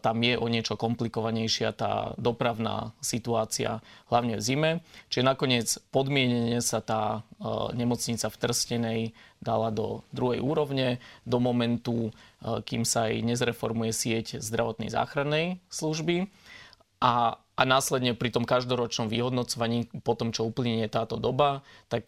tam 0.00 0.16
je 0.24 0.34
o 0.40 0.46
niečo 0.48 0.80
komplikovanejšia 0.80 1.76
tá 1.76 2.16
dopravná 2.16 2.96
situácia, 3.04 3.84
hlavne 4.08 4.40
v 4.40 4.42
zime. 4.42 4.70
Čiže 5.12 5.28
nakoniec 5.28 5.68
podmienenie 5.92 6.64
sa 6.64 6.80
tá 6.80 7.20
e, 7.20 7.76
nemocnica 7.76 8.32
v 8.32 8.40
Trstenej 8.40 9.00
dala 9.44 9.68
do 9.68 10.00
druhej 10.16 10.40
úrovne 10.40 11.04
do 11.28 11.36
momentu, 11.36 12.08
kým 12.40 12.88
sa 12.88 13.12
aj 13.12 13.28
nezreformuje 13.28 13.92
sieť 13.92 14.40
zdravotnej 14.40 14.88
záchrannej 14.88 15.60
služby. 15.68 16.32
A 17.04 17.43
a 17.54 17.62
následne 17.62 18.18
pri 18.18 18.34
tom 18.34 18.42
každoročnom 18.42 19.06
vyhodnocovaní, 19.06 19.86
po 20.02 20.18
tom, 20.18 20.34
čo 20.34 20.42
uplynie 20.42 20.90
táto 20.90 21.14
doba, 21.14 21.62
tak 21.86 22.02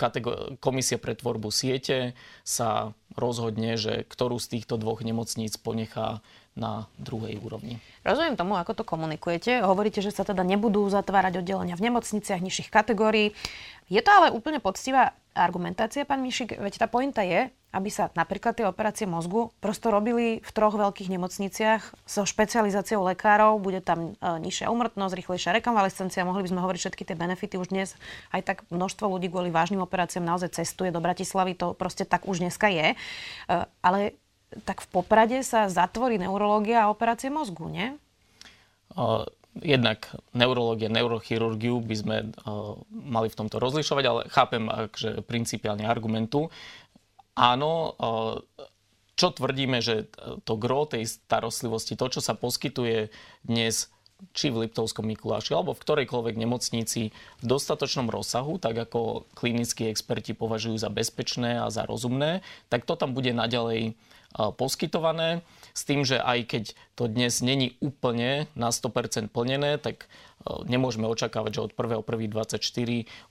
komisia 0.59 0.99
pre 0.99 1.15
tvorbu 1.15 1.55
siete 1.55 2.19
sa 2.43 2.91
rozhodne, 3.15 3.79
že 3.79 4.03
ktorú 4.11 4.43
z 4.43 4.59
týchto 4.59 4.75
dvoch 4.75 5.07
nemocníc 5.07 5.55
ponechá 5.55 6.19
na 6.57 6.89
druhej 6.97 7.37
úrovni. 7.39 7.79
Rozumiem 8.01 8.35
tomu, 8.35 8.57
ako 8.57 8.81
to 8.81 8.85
komunikujete. 8.89 9.61
Hovoríte, 9.61 10.01
že 10.01 10.11
sa 10.11 10.25
teda 10.25 10.41
nebudú 10.41 10.89
zatvárať 10.89 11.45
oddelenia 11.45 11.77
v 11.77 11.93
nemocniciach 11.93 12.41
nižších 12.41 12.73
kategórií. 12.73 13.37
Je 13.93 14.01
to 14.01 14.11
ale 14.11 14.33
úplne 14.33 14.59
poctivá 14.59 15.13
argumentácia, 15.37 16.09
pán 16.09 16.25
Mišik, 16.25 16.57
veď 16.57 16.81
tá 16.81 16.87
pointa 16.89 17.21
je, 17.21 17.53
aby 17.77 17.93
sa 17.93 18.09
napríklad 18.17 18.57
tie 18.57 18.65
operácie 18.65 19.05
mozgu 19.05 19.53
prosto 19.61 19.93
robili 19.93 20.41
v 20.41 20.51
troch 20.57 20.73
veľkých 20.73 21.13
nemocniciach 21.13 22.09
so 22.09 22.25
špecializáciou 22.25 23.05
lekárov, 23.05 23.61
bude 23.61 23.85
tam 23.85 24.17
e, 24.17 24.41
nižšia 24.41 24.73
umrtnosť, 24.73 25.13
rýchlejšia 25.13 25.61
rekonvalescencia, 25.61 26.25
mohli 26.25 26.49
by 26.49 26.57
sme 26.57 26.65
hovoriť 26.65 26.81
všetky 26.81 27.03
tie 27.05 27.17
benefity 27.21 27.61
už 27.61 27.69
dnes. 27.69 27.93
Aj 28.33 28.41
tak 28.41 28.65
množstvo 28.73 29.13
ľudí 29.13 29.29
kvôli 29.29 29.53
vážnym 29.53 29.85
operáciám 29.85 30.25
naozaj 30.25 30.57
cestuje 30.57 30.89
do 30.89 31.05
Bratislavy, 31.05 31.53
to 31.53 31.77
proste 31.77 32.09
tak 32.09 32.25
už 32.25 32.41
dneska 32.41 32.73
je. 32.73 32.93
E, 32.93 32.97
ale 33.85 34.17
tak 34.65 34.81
v 34.81 34.89
Poprade 34.89 35.45
sa 35.45 35.69
zatvorí 35.69 36.17
neurológia 36.17 36.89
a 36.89 36.91
operácie 36.91 37.29
mozgu, 37.29 37.69
nie? 37.69 37.93
Jednak 39.65 40.13
neurológia, 40.37 40.93
neurochirurgiu 40.93 41.81
by 41.81 41.97
sme 41.97 42.17
uh, 42.29 42.77
mali 42.91 43.29
v 43.33 43.39
tomto 43.39 43.57
rozlišovať, 43.57 44.05
ale 44.05 44.21
chápem 44.29 44.69
že 44.93 45.23
principiálne 45.25 45.89
argumentu. 45.89 46.53
Áno, 47.37 47.97
uh, 47.97 48.41
čo 49.17 49.33
tvrdíme, 49.33 49.81
že 49.81 50.13
to 50.45 50.61
gro 50.61 50.85
tej 50.85 51.09
starostlivosti, 51.09 51.97
to, 51.97 52.13
čo 52.13 52.21
sa 52.21 52.37
poskytuje 52.37 53.09
dnes 53.49 53.89
či 54.33 54.49
v 54.49 54.65
Liptovskom 54.65 55.05
Mikuláši 55.09 55.53
alebo 55.53 55.77
v 55.77 55.81
ktorejkoľvek 55.85 56.37
nemocnici 56.41 57.13
v 57.13 57.45
dostatočnom 57.45 58.09
rozsahu, 58.09 58.57
tak 58.57 58.77
ako 58.77 59.29
klinickí 59.37 59.89
experti 59.89 60.33
považujú 60.33 60.81
za 60.81 60.89
bezpečné 60.89 61.61
a 61.61 61.69
za 61.69 61.85
rozumné, 61.85 62.41
tak 62.73 62.89
to 62.89 62.97
tam 62.97 63.13
bude 63.13 63.33
naďalej 63.33 63.93
poskytované. 64.37 65.45
S 65.77 65.85
tým, 65.85 66.09
že 66.09 66.17
aj 66.17 66.39
keď 66.49 66.65
to 66.97 67.05
dnes 67.05 67.45
není 67.45 67.77
úplne 67.85 68.49
na 68.57 68.73
100% 68.73 69.29
plnené, 69.29 69.77
tak 69.77 70.09
nemôžeme 70.65 71.05
očakávať, 71.05 71.61
že 71.61 71.65
od 71.69 71.73
1.1.24 71.77 72.57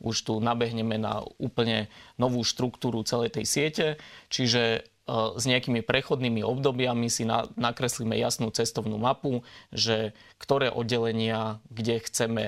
už 0.06 0.16
tu 0.22 0.38
nabehneme 0.38 1.02
na 1.02 1.26
úplne 1.42 1.90
novú 2.22 2.46
štruktúru 2.46 3.02
celej 3.02 3.34
tej 3.34 3.46
siete. 3.50 3.86
Čiže 4.30 4.86
s 5.10 5.44
nejakými 5.46 5.86
prechodnými 5.86 6.42
obdobiami 6.42 7.10
si 7.10 7.26
nakreslíme 7.58 8.18
jasnú 8.18 8.50
cestovnú 8.54 8.98
mapu, 8.98 9.42
že 9.74 10.18
ktoré 10.42 10.70
oddelenia, 10.70 11.62
kde 11.74 12.02
chceme 12.06 12.46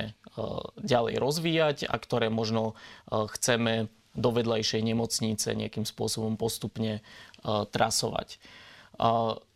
ďalej 0.78 1.16
rozvíjať 1.18 1.78
a 1.90 1.96
ktoré 1.98 2.30
možno 2.30 2.78
chceme 3.10 3.90
do 4.18 4.30
vedľajšej 4.34 4.82
nemocnice 4.82 5.54
nejakým 5.54 5.86
spôsobom 5.86 6.38
postupne 6.38 7.06
trasovať. 7.46 8.42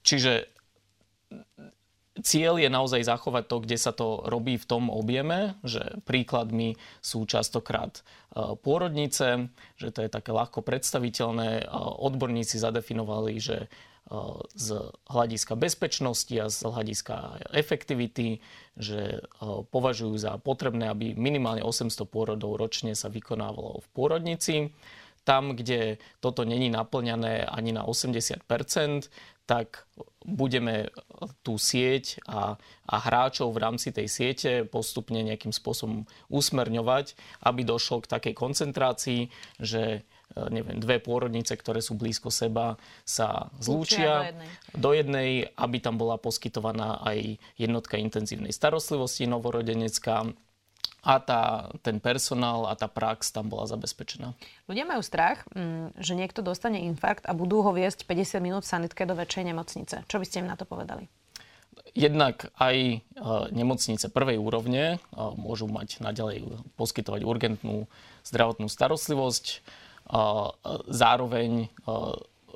Čiže 0.01 0.45
cieľ 2.21 2.59
je 2.61 2.69
naozaj 2.69 3.07
zachovať 3.07 3.43
to, 3.49 3.57
kde 3.65 3.77
sa 3.79 3.91
to 3.95 4.21
robí 4.27 4.59
v 4.59 4.67
tom 4.67 4.93
objeme, 4.93 5.57
že 5.65 5.97
príkladmi 6.05 6.77
sú 7.01 7.25
častokrát 7.25 8.05
pôrodnice, 8.61 9.49
že 9.79 9.89
to 9.89 10.05
je 10.05 10.09
také 10.11 10.29
ľahko 10.29 10.61
predstaviteľné. 10.61 11.65
Odborníci 11.97 12.61
zadefinovali, 12.61 13.41
že 13.41 13.71
z 14.59 14.67
hľadiska 15.07 15.55
bezpečnosti 15.55 16.35
a 16.35 16.51
z 16.51 16.67
hľadiska 16.67 17.47
efektivity, 17.55 18.43
že 18.75 19.23
považujú 19.71 20.19
za 20.19 20.35
potrebné, 20.35 20.91
aby 20.91 21.15
minimálne 21.15 21.63
800 21.63 22.11
pôrodov 22.11 22.59
ročne 22.59 22.91
sa 22.91 23.07
vykonávalo 23.07 23.79
v 23.79 23.87
pôrodnici. 23.95 24.55
Tam, 25.23 25.53
kde 25.55 26.01
toto 26.19 26.43
není 26.43 26.67
naplňané 26.73 27.45
ani 27.45 27.71
na 27.71 27.85
80 27.87 28.41
tak 29.45 29.89
budeme 30.21 30.93
tú 31.41 31.57
sieť 31.57 32.21
a, 32.29 32.55
a 32.85 32.95
hráčov 33.01 33.51
v 33.51 33.61
rámci 33.61 33.89
tej 33.89 34.07
siete 34.07 34.51
postupne 34.69 35.21
nejakým 35.25 35.49
spôsobom 35.49 36.05
usmerňovať, 36.29 37.17
aby 37.41 37.61
došlo 37.65 38.05
k 38.05 38.11
takej 38.11 38.33
koncentrácii, 38.37 39.21
že 39.57 39.83
e, 39.97 40.39
neviem, 40.53 40.77
dve 40.77 41.01
pôrodnice, 41.01 41.57
ktoré 41.57 41.81
sú 41.81 41.97
blízko 41.97 42.29
seba, 42.29 42.77
sa 43.01 43.49
zlúčia 43.57 44.13
do 44.13 44.29
jednej. 44.29 44.49
do 44.77 44.91
jednej, 44.93 45.29
aby 45.57 45.77
tam 45.81 45.97
bola 45.97 46.21
poskytovaná 46.21 47.01
aj 47.01 47.41
jednotka 47.57 47.97
intenzívnej 47.97 48.53
starostlivosti 48.53 49.25
novorodenecká, 49.25 50.29
a 51.01 51.17
tá, 51.17 51.73
ten 51.81 51.97
personál 51.97 52.69
a 52.69 52.77
tá 52.77 52.85
prax 52.85 53.33
tam 53.33 53.49
bola 53.49 53.65
zabezpečená. 53.65 54.37
Ľudia 54.69 54.85
majú 54.85 55.01
strach, 55.01 55.41
mm, 55.49 55.97
že 55.97 56.13
niekto 56.13 56.45
dostane 56.45 56.85
infarkt 56.85 57.25
a 57.25 57.33
budú 57.33 57.65
ho 57.65 57.73
viesť 57.73 58.05
50 58.05 58.37
minút 58.37 58.63
sanitke 58.69 59.09
do 59.09 59.17
väčšej 59.17 59.43
nemocnice. 59.49 59.95
Čo 60.05 60.21
by 60.21 60.25
ste 60.29 60.45
im 60.45 60.49
na 60.49 60.57
to 60.57 60.69
povedali? 60.69 61.09
Jednak 61.91 62.53
aj 62.55 63.03
nemocnice 63.51 64.07
prvej 64.07 64.39
úrovne 64.39 65.03
môžu 65.35 65.67
mať 65.67 65.99
naďalej 65.99 66.47
poskytovať 66.79 67.27
urgentnú 67.27 67.89
zdravotnú 68.23 68.71
starostlivosť. 68.71 69.59
Zároveň 70.87 71.67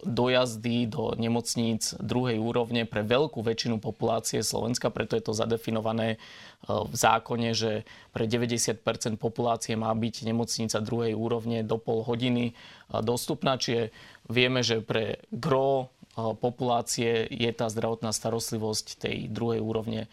dojazdy 0.06 0.86
do 0.86 1.18
nemocníc 1.18 1.98
druhej 1.98 2.38
úrovne 2.38 2.86
pre 2.86 3.02
veľkú 3.02 3.42
väčšinu 3.42 3.82
populácie 3.82 4.46
Slovenska, 4.46 4.94
preto 4.94 5.18
je 5.18 5.26
to 5.26 5.34
zadefinované 5.34 6.22
v 6.66 6.94
zákone, 6.94 7.58
že 7.58 7.86
pre 8.14 8.30
90% 8.30 8.80
populácie 9.18 9.74
má 9.74 9.90
byť 9.92 10.16
nemocnica 10.30 10.78
druhej 10.82 11.18
úrovne 11.18 11.66
do 11.66 11.82
pol 11.82 12.06
hodiny 12.06 12.54
dostupná. 13.02 13.58
Čiže 13.58 13.90
vieme, 14.30 14.62
že 14.62 14.86
pre 14.86 15.26
gro 15.34 15.90
populácie 16.16 17.28
je 17.28 17.52
tá 17.52 17.68
zdravotná 17.68 18.16
starostlivosť 18.16 18.86
tej 18.98 19.18
druhej 19.28 19.60
úrovne 19.60 20.08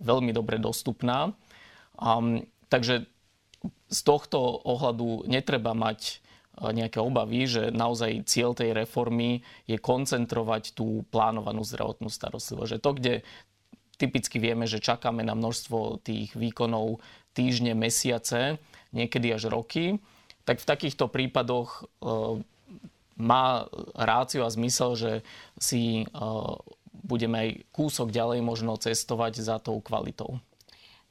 veľmi 0.00 0.32
dobre 0.32 0.56
dostupná. 0.56 1.34
Takže 2.70 3.04
z 3.90 4.00
tohto 4.06 4.38
ohľadu 4.64 5.28
netreba 5.28 5.76
mať 5.76 6.24
nejaké 6.58 7.00
obavy, 7.00 7.46
že 7.46 7.62
naozaj 7.72 8.26
cieľ 8.26 8.52
tej 8.52 8.74
reformy 8.74 9.40
je 9.64 9.80
koncentrovať 9.80 10.76
tú 10.76 11.06
plánovanú 11.08 11.64
zdravotnú 11.64 12.10
starostlivosť. 12.12 12.70
Že 12.76 12.82
to, 12.82 12.90
kde 12.98 13.14
typicky 13.96 14.36
vieme, 14.40 14.64
že 14.64 14.82
čakáme 14.82 15.24
na 15.24 15.36
množstvo 15.36 16.00
tých 16.04 16.32
výkonov 16.36 17.00
týždne, 17.32 17.72
mesiace, 17.76 18.60
niekedy 18.90 19.32
až 19.32 19.48
roky, 19.48 20.02
tak 20.44 20.58
v 20.58 20.68
takýchto 20.68 21.06
prípadoch 21.12 21.86
má 23.20 23.44
ráciu 23.94 24.42
a 24.42 24.50
zmysel, 24.50 24.96
že 24.96 25.12
si 25.60 26.08
uh, 26.08 26.56
budeme 27.04 27.36
aj 27.36 27.50
kúsok 27.70 28.08
ďalej 28.08 28.40
možno 28.40 28.80
cestovať 28.80 29.44
za 29.44 29.60
tou 29.60 29.78
kvalitou. 29.84 30.40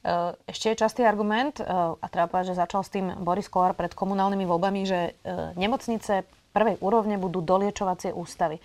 Uh, 0.10 0.34
ešte 0.50 0.74
je 0.74 0.82
častý 0.82 1.06
argument, 1.06 1.62
uh, 1.62 1.94
a 2.02 2.06
treba 2.10 2.26
povedať, 2.26 2.58
že 2.58 2.62
začal 2.66 2.82
s 2.82 2.90
tým 2.90 3.14
Boris 3.22 3.46
Kolár 3.46 3.78
pred 3.78 3.94
komunálnymi 3.94 4.50
voľbami, 4.50 4.82
že 4.90 5.14
nemocnice 5.54 6.26
prvej 6.50 6.82
úrovne 6.82 7.22
budú 7.22 7.46
doliečovacie 7.46 8.10
ústavy. 8.10 8.58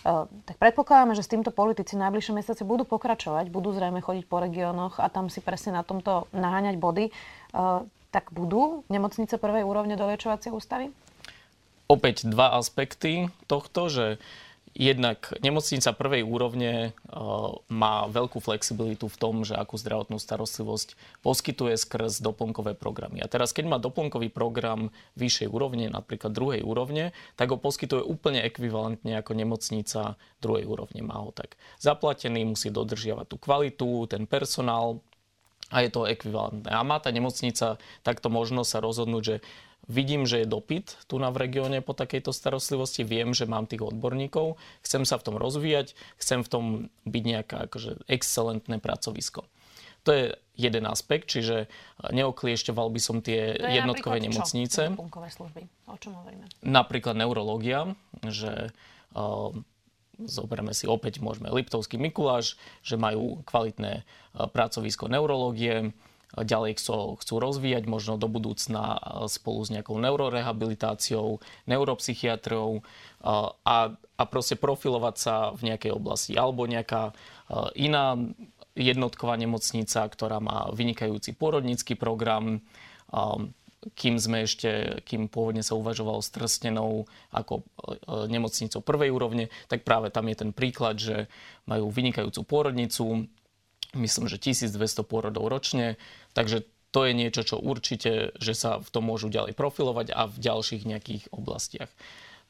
Tak 0.00 0.56
predpokladáme, 0.56 1.12
že 1.12 1.24
s 1.24 1.28
týmto 1.28 1.52
politici 1.52 1.92
najbližšie 1.92 2.32
mesiace 2.32 2.64
budú 2.64 2.88
pokračovať, 2.88 3.52
budú 3.52 3.72
zrejme 3.76 4.00
chodiť 4.00 4.24
po 4.28 4.40
regiónoch 4.40 4.96
a 4.96 5.12
tam 5.12 5.28
si 5.28 5.44
presne 5.44 5.76
na 5.76 5.84
tomto 5.84 6.24
naháňať 6.32 6.76
body. 6.80 7.12
Tak 8.08 8.32
budú 8.32 8.80
nemocnice 8.88 9.36
prvej 9.36 9.64
úrovne 9.64 10.00
doliečovacie 10.00 10.52
ústavy? 10.52 10.88
opäť 11.90 12.30
dva 12.30 12.54
aspekty 12.54 13.34
tohto, 13.50 13.90
že 13.90 14.22
Jednak 14.70 15.34
nemocnica 15.42 15.90
prvej 15.90 16.22
úrovne 16.22 16.72
e, 16.72 16.90
má 17.74 18.06
veľkú 18.06 18.38
flexibilitu 18.38 19.10
v 19.10 19.18
tom, 19.18 19.42
že 19.42 19.58
akú 19.58 19.74
zdravotnú 19.74 20.22
starostlivosť 20.22 20.94
poskytuje 21.26 21.74
skrz 21.74 22.22
doplnkové 22.22 22.78
programy. 22.78 23.18
A 23.18 23.26
teraz, 23.26 23.50
keď 23.50 23.66
má 23.66 23.78
doplnkový 23.82 24.30
program 24.30 24.94
vyššej 25.18 25.50
úrovne, 25.50 25.90
napríklad 25.90 26.30
druhej 26.30 26.62
úrovne, 26.62 27.10
tak 27.34 27.50
ho 27.50 27.58
poskytuje 27.58 28.06
úplne 28.06 28.46
ekvivalentne 28.46 29.18
ako 29.18 29.32
nemocnica 29.34 30.14
druhej 30.38 30.70
úrovne. 30.70 31.02
Má 31.02 31.18
ho 31.18 31.34
tak 31.34 31.58
zaplatený, 31.82 32.46
musí 32.46 32.70
dodržiavať 32.70 33.26
tú 33.26 33.36
kvalitu, 33.42 34.06
ten 34.06 34.30
personál 34.30 35.02
a 35.70 35.86
je 35.86 35.90
to 35.90 36.06
ekvivalentné. 36.06 36.70
A 36.70 36.82
má 36.86 36.98
tá 36.98 37.14
nemocnica 37.14 37.78
takto 38.02 38.26
možnosť 38.30 38.70
sa 38.70 38.78
rozhodnúť, 38.82 39.22
že 39.22 39.36
vidím, 39.88 40.28
že 40.28 40.44
je 40.44 40.46
dopyt 40.48 41.06
tu 41.08 41.16
na 41.16 41.32
v 41.32 41.46
regióne 41.48 41.80
po 41.80 41.96
takejto 41.96 42.34
starostlivosti, 42.34 43.06
viem, 43.06 43.32
že 43.32 43.48
mám 43.48 43.64
tých 43.64 43.84
odborníkov, 43.84 44.60
chcem 44.84 45.06
sa 45.06 45.16
v 45.16 45.26
tom 45.30 45.36
rozvíjať, 45.36 45.96
chcem 46.20 46.44
v 46.44 46.48
tom 46.48 46.64
byť 47.06 47.24
nejaké 47.24 47.56
akože 47.70 48.04
excelentné 48.10 48.82
pracovisko. 48.82 49.46
To 50.04 50.10
je 50.16 50.24
jeden 50.56 50.84
aspekt, 50.88 51.28
čiže 51.28 51.68
neokliešťoval 52.08 52.88
by 52.88 53.00
som 53.00 53.20
tie 53.20 53.56
to 53.56 53.68
jednotkové 53.68 54.20
nemocnice. 54.20 54.96
služby? 55.28 55.62
O 55.88 55.96
čom 56.00 56.16
hovoríme? 56.16 56.48
Napríklad 56.64 57.16
neurológia, 57.20 57.92
že 58.24 58.72
uh, 59.12 59.52
zoberieme 60.20 60.72
si 60.72 60.88
opäť, 60.88 61.20
môžeme 61.20 61.52
Liptovský 61.52 62.00
Mikuláš, 62.00 62.56
že 62.80 62.96
majú 62.96 63.44
kvalitné 63.44 64.04
uh, 64.04 64.48
pracovisko 64.48 65.12
neurológie, 65.12 65.92
ďalej 66.36 66.78
chcú, 66.78 67.34
rozvíjať, 67.42 67.90
možno 67.90 68.14
do 68.14 68.30
budúcna 68.30 68.98
spolu 69.26 69.66
s 69.66 69.72
nejakou 69.74 69.98
neurorehabilitáciou, 69.98 71.42
neuropsychiatrou 71.66 72.86
a, 73.22 73.76
a 73.98 74.22
proste 74.30 74.54
profilovať 74.54 75.16
sa 75.18 75.34
v 75.50 75.74
nejakej 75.74 75.90
oblasti. 75.90 76.38
Alebo 76.38 76.70
nejaká 76.70 77.10
iná 77.74 78.14
jednotková 78.78 79.34
nemocnica, 79.34 80.06
ktorá 80.06 80.38
má 80.38 80.70
vynikajúci 80.70 81.34
porodnícky 81.34 81.98
program, 81.98 82.62
kým 83.96 84.20
sme 84.20 84.44
ešte, 84.44 85.00
kým 85.08 85.32
pôvodne 85.32 85.64
sa 85.64 85.72
uvažovalo 85.72 86.20
s 86.20 86.28
Trstenou 86.28 87.08
ako 87.32 87.64
nemocnicou 88.28 88.84
prvej 88.84 89.08
úrovne, 89.08 89.48
tak 89.72 89.88
práve 89.88 90.12
tam 90.12 90.28
je 90.28 90.36
ten 90.36 90.52
príklad, 90.52 91.00
že 91.00 91.32
majú 91.64 91.88
vynikajúcu 91.88 92.44
pôrodnicu, 92.44 93.24
myslím, 93.94 94.26
že 94.30 94.38
1200 94.38 94.76
pôrodov 95.02 95.50
ročne, 95.50 95.98
takže 96.36 96.66
to 96.90 97.06
je 97.06 97.12
niečo, 97.14 97.42
čo 97.46 97.56
určite, 97.62 98.34
že 98.38 98.54
sa 98.54 98.82
v 98.82 98.88
tom 98.90 99.06
môžu 99.06 99.30
ďalej 99.30 99.54
profilovať 99.54 100.10
a 100.10 100.26
v 100.26 100.36
ďalších 100.42 100.82
nejakých 100.86 101.24
oblastiach. 101.30 101.90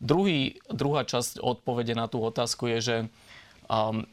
Druhý, 0.00 0.56
druhá 0.72 1.04
časť 1.04 1.44
odpovede 1.44 1.92
na 1.92 2.08
tú 2.08 2.24
otázku 2.24 2.72
je, 2.72 2.78
že 2.80 2.96
um, 3.68 4.08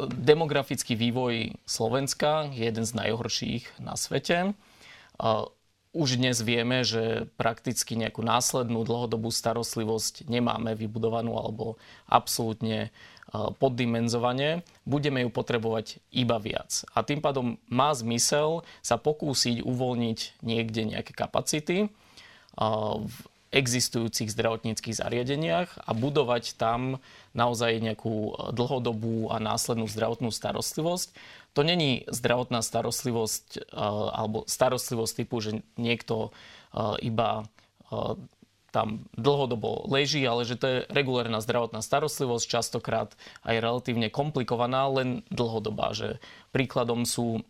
demografický 0.00 0.96
vývoj 0.96 1.60
Slovenska 1.68 2.48
je 2.48 2.64
jeden 2.64 2.88
z 2.88 2.92
najhorších 2.96 3.76
na 3.76 3.92
svete. 3.92 4.56
Uh, 5.20 5.52
už 5.96 6.20
dnes 6.20 6.40
vieme, 6.44 6.84
že 6.84 7.24
prakticky 7.40 7.96
nejakú 7.96 8.20
následnú 8.20 8.84
dlhodobú 8.84 9.32
starostlivosť 9.32 10.28
nemáme 10.28 10.76
vybudovanú 10.76 11.40
alebo 11.40 11.80
absolútne 12.04 12.92
poddimenzovanie, 13.34 14.62
budeme 14.86 15.26
ju 15.26 15.30
potrebovať 15.34 15.98
iba 16.14 16.38
viac. 16.38 16.86
A 16.94 17.02
tým 17.02 17.18
pádom 17.18 17.58
má 17.66 17.90
zmysel 17.90 18.62
sa 18.86 18.96
pokúsiť 18.96 19.66
uvoľniť 19.66 20.46
niekde 20.46 20.82
nejaké 20.86 21.10
kapacity 21.10 21.90
v 23.02 23.16
existujúcich 23.50 24.30
zdravotníckých 24.30 24.98
zariadeniach 25.00 25.80
a 25.86 25.90
budovať 25.96 26.60
tam 26.60 27.02
naozaj 27.32 27.78
nejakú 27.82 28.34
dlhodobú 28.52 29.32
a 29.32 29.42
následnú 29.42 29.88
zdravotnú 29.88 30.28
starostlivosť. 30.34 31.14
To 31.56 31.64
není 31.64 32.04
zdravotná 32.10 32.60
starostlivosť 32.60 33.72
alebo 34.12 34.44
starostlivosť 34.44 35.12
typu, 35.24 35.40
že 35.40 35.64
niekto 35.80 36.36
iba 37.00 37.48
tam 38.74 39.08
dlhodobo 39.16 39.88
leží, 39.88 40.22
ale 40.26 40.44
že 40.44 40.58
to 40.58 40.66
je 40.66 40.76
regulárna 40.92 41.40
zdravotná 41.40 41.80
starostlivosť, 41.80 42.44
častokrát 42.44 43.14
aj 43.46 43.56
relatívne 43.62 44.12
komplikovaná, 44.12 44.90
len 44.90 45.22
dlhodobá. 45.32 45.96
Že 45.96 46.20
príkladom 46.50 47.08
sú 47.08 47.42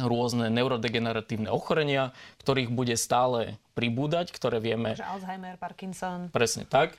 rôzne 0.00 0.48
neurodegeneratívne 0.48 1.52
ochorenia, 1.52 2.16
ktorých 2.40 2.72
bude 2.72 2.96
stále 2.96 3.60
pribúdať, 3.76 4.32
ktoré 4.32 4.60
vieme... 4.60 4.96
Alzheimer, 4.96 5.60
Parkinson. 5.60 6.32
Presne 6.32 6.64
tak 6.64 6.96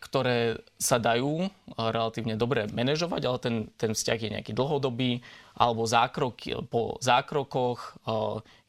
ktoré 0.00 0.64
sa 0.80 0.96
dajú 0.96 1.52
relatívne 1.76 2.40
dobre 2.40 2.64
manažovať, 2.72 3.22
ale 3.28 3.38
ten, 3.38 3.56
ten 3.76 3.92
vzťah 3.92 4.18
je 4.18 4.34
nejaký 4.38 4.52
dlhodobý, 4.56 5.20
alebo 5.52 5.84
zákrok, 5.84 6.64
po 6.72 6.96
zákrokoch 7.04 8.00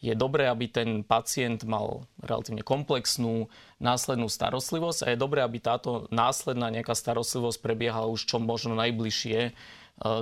je 0.04 0.14
dobré, 0.20 0.52
aby 0.52 0.68
ten 0.68 0.90
pacient 1.08 1.64
mal 1.64 2.04
relatívne 2.20 2.68
komplexnú 2.68 3.48
následnú 3.80 4.28
starostlivosť 4.28 5.08
a 5.08 5.12
je 5.16 5.24
dobré, 5.24 5.40
aby 5.40 5.64
táto 5.64 6.12
následná 6.12 6.68
nejaká 6.68 6.92
starostlivosť 6.92 7.64
prebiehala 7.64 8.12
už 8.12 8.28
čo 8.28 8.44
možno 8.44 8.76
najbližšie 8.76 9.56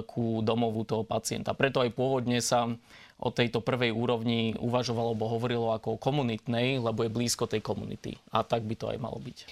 ku 0.06 0.46
domovu 0.46 0.86
toho 0.86 1.02
pacienta. 1.02 1.58
Preto 1.58 1.82
aj 1.82 1.90
pôvodne 1.98 2.38
sa 2.38 2.70
o 3.18 3.30
tejto 3.34 3.62
prvej 3.66 3.94
úrovni 3.94 4.54
uvažovalo, 4.62 5.14
alebo 5.14 5.30
hovorilo 5.30 5.74
ako 5.74 5.98
komunitnej, 5.98 6.82
lebo 6.82 7.06
je 7.06 7.14
blízko 7.14 7.50
tej 7.50 7.66
komunity. 7.66 8.18
A 8.34 8.46
tak 8.46 8.66
by 8.66 8.78
to 8.78 8.90
aj 8.90 8.98
malo 9.02 9.18
byť. 9.18 9.46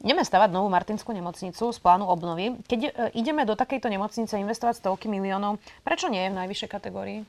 Ideme 0.00 0.24
stavať 0.24 0.48
novú 0.48 0.72
Martinskú 0.72 1.12
nemocnicu 1.12 1.70
z 1.70 1.78
plánu 1.78 2.08
obnovy. 2.08 2.56
Keď 2.64 2.80
e, 2.80 2.90
ideme 3.20 3.44
do 3.44 3.52
takejto 3.52 3.92
nemocnice 3.92 4.40
investovať 4.40 4.80
stovky 4.80 5.12
miliónov, 5.12 5.60
prečo 5.84 6.08
nie 6.08 6.24
je 6.24 6.32
v 6.32 6.38
najvyššej 6.40 6.70
kategórii? 6.72 7.20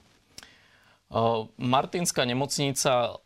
Martinská 1.59 2.23
nemocnica, 2.23 3.19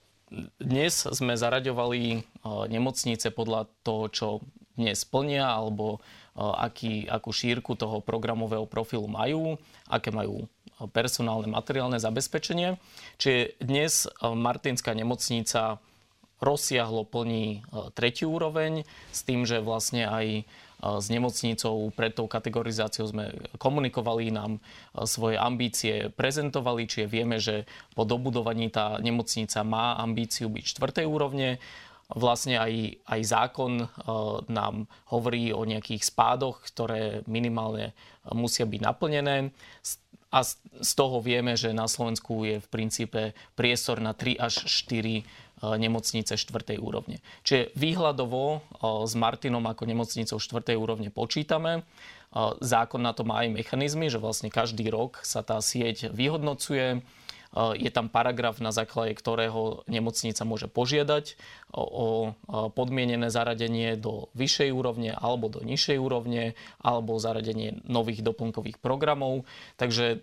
dnes 0.58 1.06
sme 1.06 1.38
zaraďovali 1.38 2.26
nemocnice 2.74 3.30
podľa 3.30 3.70
toho, 3.86 4.04
čo 4.10 4.28
dnes 4.74 5.06
plnia, 5.06 5.46
alebo 5.46 6.02
aký, 6.34 7.06
akú 7.06 7.30
šírku 7.30 7.78
toho 7.78 8.02
programového 8.02 8.66
profilu 8.66 9.06
majú, 9.06 9.62
aké 9.86 10.10
majú 10.10 10.50
personálne, 10.92 11.46
materiálne 11.46 12.02
zabezpečenie. 12.02 12.82
Čiže 13.22 13.62
dnes 13.62 14.10
Martinská 14.20 14.98
nemocnica 14.98 15.78
rozsiahlo 16.46 17.10
plní 17.10 17.66
tretiu 17.98 18.30
úroveň 18.38 18.86
s 19.10 19.26
tým, 19.26 19.50
že 19.50 19.58
vlastne 19.66 20.06
aj 20.06 20.46
s 20.86 21.08
nemocnicou 21.10 21.90
pred 21.98 22.14
tou 22.14 22.30
kategorizáciou 22.30 23.10
sme 23.10 23.34
komunikovali, 23.58 24.30
nám 24.30 24.62
svoje 25.10 25.40
ambície 25.40 26.14
prezentovali, 26.14 26.86
čiže 26.86 27.10
vieme, 27.10 27.42
že 27.42 27.66
po 27.98 28.06
dobudovaní 28.06 28.70
tá 28.70 29.02
nemocnica 29.02 29.66
má 29.66 29.98
ambíciu 29.98 30.46
byť 30.52 30.64
čtvrtej 30.78 31.06
úrovne. 31.10 31.58
Vlastne 32.14 32.62
aj, 32.62 33.02
aj 33.10 33.22
zákon 33.26 33.90
nám 34.46 34.86
hovorí 35.10 35.50
o 35.50 35.66
nejakých 35.66 36.06
spádoch, 36.06 36.62
ktoré 36.70 37.26
minimálne 37.26 37.98
musia 38.30 38.70
byť 38.70 38.82
naplnené. 38.82 39.50
A 40.30 40.44
z 40.44 40.92
toho 40.94 41.24
vieme, 41.24 41.58
že 41.58 41.74
na 41.74 41.90
Slovensku 41.90 42.46
je 42.46 42.62
v 42.62 42.68
princípe 42.68 43.34
priestor 43.58 44.04
na 44.04 44.14
3 44.14 44.38
až 44.38 44.68
4 44.68 45.26
E, 45.56 45.78
nemocnice 45.80 46.36
4. 46.36 46.76
úrovne. 46.84 47.24
Čiže 47.48 47.72
výhľadovo 47.80 48.60
s 49.08 49.14
Martinom 49.16 49.64
ako 49.64 49.88
nemocnicou 49.88 50.38
4. 50.38 50.76
úrovne 50.76 51.08
počítame. 51.08 51.88
Zákon 52.60 53.00
na 53.00 53.16
to 53.16 53.24
má 53.24 53.48
aj 53.48 53.56
mechanizmy, 53.56 54.12
že 54.12 54.20
vlastne 54.20 54.52
každý 54.52 54.92
rok 54.92 55.24
sa 55.24 55.40
tá 55.40 55.64
sieť 55.64 56.12
vyhodnocuje. 56.12 57.00
Je 57.56 57.88
tam 57.88 58.12
paragraf, 58.12 58.60
na 58.60 58.76
základe 58.76 59.16
ktorého 59.16 59.88
nemocnica 59.88 60.44
môže 60.44 60.68
požiadať 60.68 61.40
o 61.72 62.36
podmienené 62.76 63.32
zaradenie 63.32 63.96
do 63.96 64.28
vyššej 64.36 64.70
úrovne 64.76 65.16
alebo 65.16 65.48
do 65.48 65.64
nižšej 65.64 65.96
úrovne 65.96 66.60
alebo 66.84 67.16
zaradenie 67.16 67.80
nových 67.88 68.28
doplnkových 68.28 68.84
programov. 68.84 69.48
Takže 69.80 70.20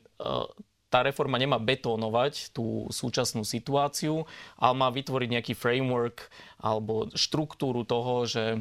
tá 0.93 1.01
reforma 1.01 1.41
nemá 1.41 1.57
betónovať 1.57 2.53
tú 2.53 2.85
súčasnú 2.93 3.49
situáciu, 3.49 4.29
ale 4.61 4.75
má 4.77 4.93
vytvoriť 4.93 5.29
nejaký 5.33 5.55
framework 5.57 6.29
alebo 6.61 7.09
štruktúru 7.17 7.89
toho, 7.89 8.29
že 8.29 8.61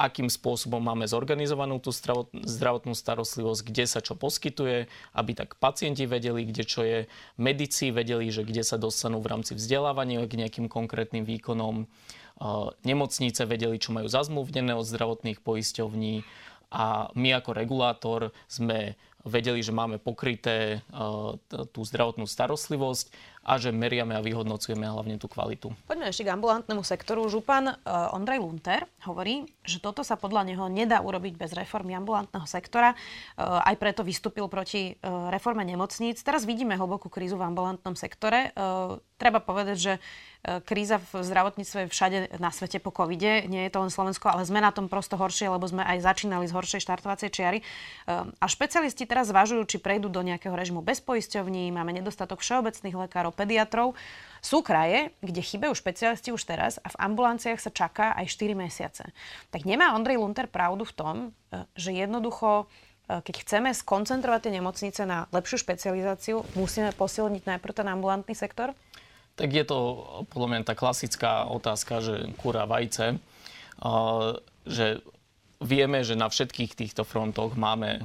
akým 0.00 0.32
spôsobom 0.32 0.80
máme 0.80 1.04
zorganizovanú 1.04 1.76
tú 1.76 1.92
zdravotnú 1.92 2.96
starostlivosť, 2.96 3.60
kde 3.68 3.84
sa 3.84 4.00
čo 4.00 4.16
poskytuje, 4.16 4.88
aby 5.12 5.30
tak 5.36 5.60
pacienti 5.60 6.08
vedeli, 6.08 6.48
kde 6.48 6.64
čo 6.64 6.80
je, 6.80 7.04
medici 7.36 7.92
vedeli, 7.92 8.32
že 8.32 8.48
kde 8.48 8.64
sa 8.64 8.80
dostanú 8.80 9.20
v 9.20 9.36
rámci 9.36 9.52
vzdelávania 9.52 10.24
k 10.24 10.40
nejakým 10.40 10.72
konkrétnym 10.72 11.28
výkonom, 11.28 11.84
nemocnice 12.88 13.44
vedeli, 13.44 13.76
čo 13.76 13.92
majú 13.92 14.08
zazmluvnené 14.08 14.72
od 14.72 14.88
zdravotných 14.88 15.44
poisťovní. 15.44 16.24
A 16.70 17.12
my 17.12 17.28
ako 17.36 17.50
regulátor 17.52 18.20
sme 18.46 18.96
vedeli, 19.24 19.60
že 19.60 19.74
máme 19.74 20.00
pokryté 20.00 20.80
e, 20.80 20.98
tú 21.72 21.80
zdravotnú 21.84 22.24
starostlivosť 22.24 23.12
a 23.40 23.56
že 23.56 23.72
meriame 23.72 24.12
a 24.16 24.24
vyhodnocujeme 24.24 24.84
hlavne 24.84 25.16
tú 25.16 25.24
kvalitu. 25.24 25.72
Poďme 25.88 26.12
ešte 26.12 26.28
k 26.28 26.32
ambulantnému 26.36 26.84
sektoru. 26.84 27.24
Župan 27.28 27.72
e, 27.72 27.74
Ondrej 28.16 28.40
Lunter 28.40 28.88
hovorí, 29.04 29.48
že 29.64 29.80
toto 29.80 30.00
sa 30.04 30.16
podľa 30.16 30.48
neho 30.48 30.66
nedá 30.68 31.00
urobiť 31.00 31.36
bez 31.36 31.52
reformy 31.52 31.96
ambulantného 31.96 32.44
sektora. 32.48 32.92
E, 32.92 32.96
aj 33.40 33.76
preto 33.76 34.00
vystúpil 34.04 34.48
proti 34.48 34.96
reforme 35.04 35.64
nemocníc. 35.64 36.20
Teraz 36.24 36.48
vidíme 36.48 36.76
hlbokú 36.76 37.12
krízu 37.12 37.36
v 37.36 37.46
ambulantnom 37.52 37.94
sektore. 37.94 38.52
Treba 39.20 39.40
povedať, 39.44 39.76
že 39.76 39.92
kríza 40.40 40.96
v 41.12 41.20
zdravotníctve 41.20 41.92
všade 41.92 42.40
na 42.40 42.48
svete 42.48 42.80
po 42.80 42.88
covide. 42.88 43.44
Nie 43.44 43.68
je 43.68 43.72
to 43.76 43.84
len 43.84 43.92
Slovensko, 43.92 44.32
ale 44.32 44.48
sme 44.48 44.64
na 44.64 44.72
tom 44.72 44.88
prosto 44.88 45.20
horšie, 45.20 45.52
lebo 45.52 45.68
sme 45.68 45.84
aj 45.84 46.00
začínali 46.00 46.48
z 46.48 46.56
horšej 46.56 46.80
štartovacej 46.80 47.28
čiary. 47.28 47.58
A 48.08 48.46
špecialisti 48.48 49.04
teraz 49.04 49.28
zvažujú, 49.28 49.68
či 49.68 49.76
prejdú 49.76 50.08
do 50.08 50.24
nejakého 50.24 50.56
režimu 50.56 50.80
bez 50.80 51.04
poisťovní, 51.04 51.68
máme 51.68 51.92
nedostatok 51.92 52.40
všeobecných 52.40 52.96
lekárov, 52.96 53.36
pediatrov. 53.36 53.92
Sú 54.40 54.64
kraje, 54.64 55.12
kde 55.20 55.44
chýbajú 55.44 55.76
špecialisti 55.76 56.32
už 56.32 56.48
teraz 56.48 56.80
a 56.80 56.88
v 56.88 56.96
ambulanciách 56.96 57.60
sa 57.60 57.68
čaká 57.68 58.16
aj 58.16 58.32
4 58.32 58.56
mesiace. 58.56 59.04
Tak 59.52 59.68
nemá 59.68 59.92
Ondrej 59.92 60.16
Lunter 60.16 60.48
pravdu 60.48 60.88
v 60.88 60.96
tom, 60.96 61.16
e, 61.52 61.68
že 61.76 61.92
jednoducho 61.92 62.64
e, 62.64 63.20
keď 63.20 63.44
chceme 63.44 63.68
skoncentrovať 63.76 64.48
tie 64.48 64.56
nemocnice 64.56 65.04
na 65.04 65.28
lepšiu 65.28 65.60
špecializáciu, 65.60 66.40
musíme 66.56 66.88
posilniť 66.96 67.44
najprv 67.44 67.84
ten 67.84 67.88
ambulantný 67.92 68.32
sektor? 68.32 68.72
Tak 69.40 69.48
je 69.48 69.64
to 69.64 69.78
podľa 70.28 70.48
mňa 70.52 70.68
tá 70.68 70.76
klasická 70.76 71.48
otázka, 71.48 72.04
že 72.04 72.28
kúra 72.36 72.68
vajce, 72.68 73.16
že 74.68 75.00
vieme, 75.64 76.04
že 76.04 76.12
na 76.12 76.28
všetkých 76.28 76.76
týchto 76.76 77.08
frontoch 77.08 77.56
máme 77.56 78.04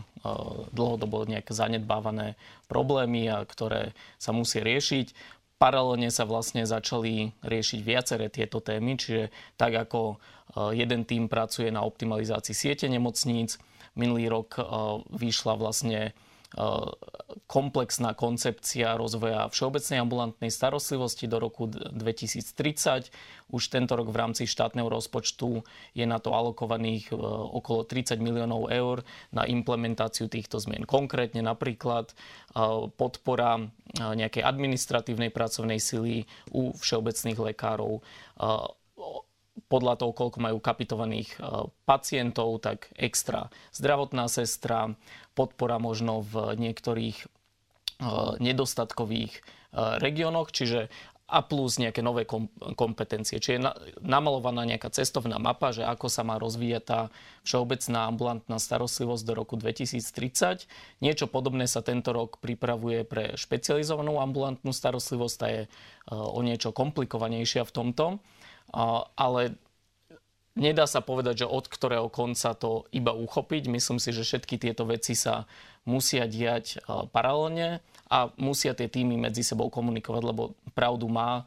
dlhodobo 0.71 1.27
nejaké 1.27 1.51
zanedbávané 1.51 2.39
problémy, 2.71 3.27
ktoré 3.51 3.91
sa 4.15 4.31
musí 4.31 4.63
riešiť. 4.63 5.11
Paralelne 5.59 6.07
sa 6.07 6.23
vlastne 6.23 6.63
začali 6.63 7.35
riešiť 7.43 7.79
viaceré 7.83 8.31
tieto 8.31 8.63
témy, 8.63 8.95
čiže 8.95 9.27
tak 9.59 9.75
ako 9.75 10.15
jeden 10.71 11.03
tým 11.03 11.27
pracuje 11.27 11.67
na 11.67 11.83
optimalizácii 11.83 12.55
siete 12.55 12.87
nemocníc, 12.87 13.59
minulý 13.99 14.31
rok 14.31 14.55
vyšla 15.11 15.59
vlastne 15.59 16.15
komplexná 17.45 18.15
koncepcia 18.17 18.97
rozvoja 18.97 19.51
všeobecnej 19.51 20.01
ambulantnej 20.01 20.49
starostlivosti 20.49 21.29
do 21.29 21.37
roku 21.37 21.67
2030. 21.69 23.11
Už 23.53 23.63
tento 23.69 23.93
rok 23.93 24.09
v 24.09 24.17
rámci 24.17 24.43
štátneho 24.49 24.89
rozpočtu 24.89 25.61
je 25.93 26.05
na 26.07 26.17
to 26.17 26.33
alokovaných 26.33 27.13
e, 27.13 27.15
okolo 27.59 27.85
30 27.85 28.17
miliónov 28.17 28.73
eur 28.73 29.05
na 29.29 29.45
implementáciu 29.45 30.25
týchto 30.25 30.57
zmien. 30.57 30.89
Konkrétne 30.89 31.45
napríklad 31.45 32.11
e, 32.11 32.13
podpora 32.97 33.61
e, 33.61 33.63
nejakej 34.01 34.41
administratívnej 34.41 35.29
pracovnej 35.29 35.77
sily 35.77 36.25
u 36.49 36.73
všeobecných 36.73 37.37
lekárov 37.37 38.01
podľa 39.71 39.95
toho, 39.95 40.11
koľko 40.11 40.43
majú 40.43 40.59
kapitovaných 40.59 41.39
pacientov, 41.87 42.59
tak 42.59 42.91
extra 42.99 43.47
zdravotná 43.71 44.27
sestra, 44.27 44.91
podpora 45.35 45.77
možno 45.77 46.23
v 46.23 46.55
niektorých 46.55 47.17
e, 47.21 47.27
nedostatkových 48.39 49.33
e, 49.35 49.41
regiónoch, 49.99 50.55
čiže 50.55 50.87
a 51.25 51.41
plus 51.41 51.81
nejaké 51.81 52.05
nové 52.05 52.29
kompetencie. 52.77 53.41
Čiže 53.41 53.55
je 53.57 53.65
namalovaná 54.05 54.61
nejaká 54.61 54.93
cestovná 54.93 55.41
mapa, 55.41 55.73
že 55.73 55.81
ako 55.81 56.05
sa 56.05 56.21
má 56.21 56.37
rozvíjať 56.37 56.83
tá 56.85 56.99
všeobecná 57.41 58.05
ambulantná 58.05 58.61
starostlivosť 58.61 59.23
do 59.25 59.33
roku 59.33 59.57
2030. 59.57 60.69
Niečo 61.01 61.25
podobné 61.25 61.65
sa 61.65 61.81
tento 61.81 62.13
rok 62.13 62.37
pripravuje 62.37 63.09
pre 63.09 63.33
špecializovanú 63.33 64.21
ambulantnú 64.21 64.69
starostlivosť, 64.69 65.35
tá 65.41 65.47
je 65.49 65.61
e, 65.65 65.69
o 66.13 66.39
niečo 66.45 66.69
komplikovanejšia 66.69 67.65
v 67.65 67.73
tomto. 67.73 68.05
Ale 69.15 69.57
Nedá 70.55 70.87
sa 70.87 71.03
povedať, 71.03 71.43
že 71.43 71.51
od 71.51 71.67
ktorého 71.67 72.07
konca 72.07 72.55
to 72.55 72.87
iba 72.95 73.11
uchopiť. 73.11 73.67
Myslím 73.67 73.99
si, 73.99 74.15
že 74.15 74.23
všetky 74.23 74.55
tieto 74.55 74.87
veci 74.87 75.11
sa 75.11 75.43
musia 75.83 76.25
diať 76.31 76.79
paralelne 77.11 77.83
a 78.07 78.31
musia 78.39 78.71
tie 78.71 78.87
týmy 78.87 79.19
medzi 79.19 79.43
sebou 79.43 79.67
komunikovať, 79.67 80.23
lebo 80.23 80.55
pravdu 80.71 81.11
má 81.11 81.43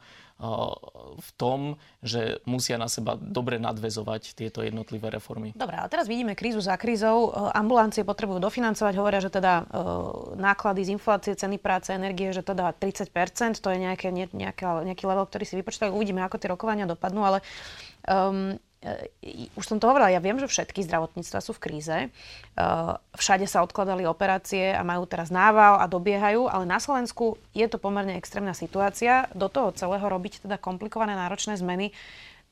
v 1.19 1.29
tom, 1.35 1.75
že 1.99 2.39
musia 2.47 2.79
na 2.79 2.87
seba 2.87 3.19
dobre 3.19 3.59
nadvezovať 3.59 4.39
tieto 4.39 4.63
jednotlivé 4.63 5.11
reformy. 5.11 5.51
Dobre, 5.51 5.75
ale 5.75 5.91
teraz 5.91 6.07
vidíme 6.07 6.31
krízu 6.31 6.63
za 6.63 6.79
krízou. 6.79 7.35
Ambulancie 7.51 8.07
potrebujú 8.07 8.39
dofinancovať, 8.39 8.93
hovoria, 8.95 9.19
že 9.19 9.35
teda 9.35 9.67
náklady 10.39 10.87
z 10.87 10.89
inflácie, 10.95 11.35
ceny 11.35 11.59
práce, 11.59 11.91
energie, 11.91 12.31
že 12.31 12.39
teda 12.39 12.71
30%, 12.71 13.11
to 13.59 13.67
je 13.67 13.77
nejaké, 13.83 14.15
nejaké, 14.15 14.63
nejaký 14.63 15.03
level, 15.03 15.27
ktorý 15.27 15.43
si 15.43 15.59
vypočítajú. 15.59 15.91
Uvidíme, 15.91 16.23
ako 16.23 16.39
tie 16.39 16.47
rokovania 16.47 16.87
dopadnú, 16.87 17.19
ale 17.19 17.43
um, 18.07 18.55
už 19.59 19.65
som 19.67 19.75
to 19.75 19.91
hovorila, 19.91 20.07
ja 20.07 20.23
viem, 20.23 20.39
že 20.39 20.47
všetky 20.47 20.87
zdravotníctva 20.87 21.43
sú 21.43 21.51
v 21.51 21.63
kríze. 21.67 21.97
E, 21.99 22.07
všade 23.19 23.43
sa 23.43 23.59
odkladali 23.59 24.07
operácie 24.07 24.71
a 24.71 24.87
majú 24.87 25.03
teraz 25.03 25.27
nával 25.27 25.83
a 25.83 25.85
dobiehajú, 25.91 26.47
ale 26.47 26.63
na 26.63 26.79
Slovensku 26.79 27.35
je 27.51 27.67
to 27.67 27.75
pomerne 27.75 28.15
extrémna 28.15 28.55
situácia. 28.55 29.27
Do 29.35 29.51
toho 29.51 29.75
celého 29.75 30.03
robiť 30.07 30.47
teda 30.47 30.55
komplikované 30.55 31.11
náročné 31.19 31.59
zmeny 31.59 31.91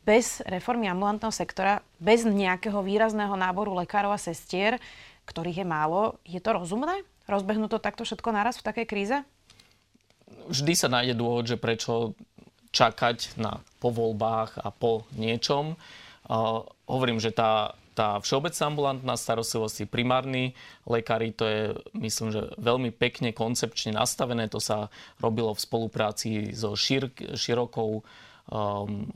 bez 0.03 0.43
reformy 0.43 0.91
ambulantného 0.91 1.31
sektora, 1.31 1.79
bez 1.99 2.27
nejakého 2.27 2.79
výrazného 2.79 3.35
náboru 3.35 3.75
lekárov 3.79 4.11
a 4.11 4.19
sestier, 4.19 4.79
ktorých 5.27 5.63
je 5.63 5.67
málo. 5.67 6.19
Je 6.27 6.39
to 6.43 6.55
rozumné? 6.55 7.07
Rozbehnú 7.27 7.71
to 7.71 7.79
takto 7.79 8.07
všetko 8.07 8.35
naraz 8.35 8.59
v 8.59 8.67
takej 8.67 8.85
kríze? 8.87 9.17
Vždy 10.47 10.73
sa 10.75 10.91
nájde 10.91 11.15
dôvod, 11.15 11.47
že 11.47 11.59
prečo 11.59 12.15
čakať 12.71 13.39
na 13.39 13.63
po 13.79 13.91
voľbách 13.91 14.59
a 14.59 14.71
po 14.71 15.07
niečom 15.15 15.79
hovorím, 16.87 17.19
že 17.23 17.31
tá, 17.31 17.73
tá 17.97 18.19
všeobecná 18.21 18.63
ambulantná 18.67 19.15
starostlivosť, 19.17 19.89
primárni 19.89 20.53
lekári, 20.85 21.33
to 21.33 21.43
je, 21.47 21.61
myslím, 21.97 22.29
že 22.29 22.53
veľmi 22.59 22.91
pekne 22.93 23.31
koncepčne 23.33 23.95
nastavené. 23.95 24.51
To 24.51 24.61
sa 24.61 24.91
robilo 25.17 25.55
v 25.55 25.63
spolupráci 25.63 26.29
so 26.53 26.75
šir, 26.75 27.09
širokou 27.33 28.03
um, 28.03 29.09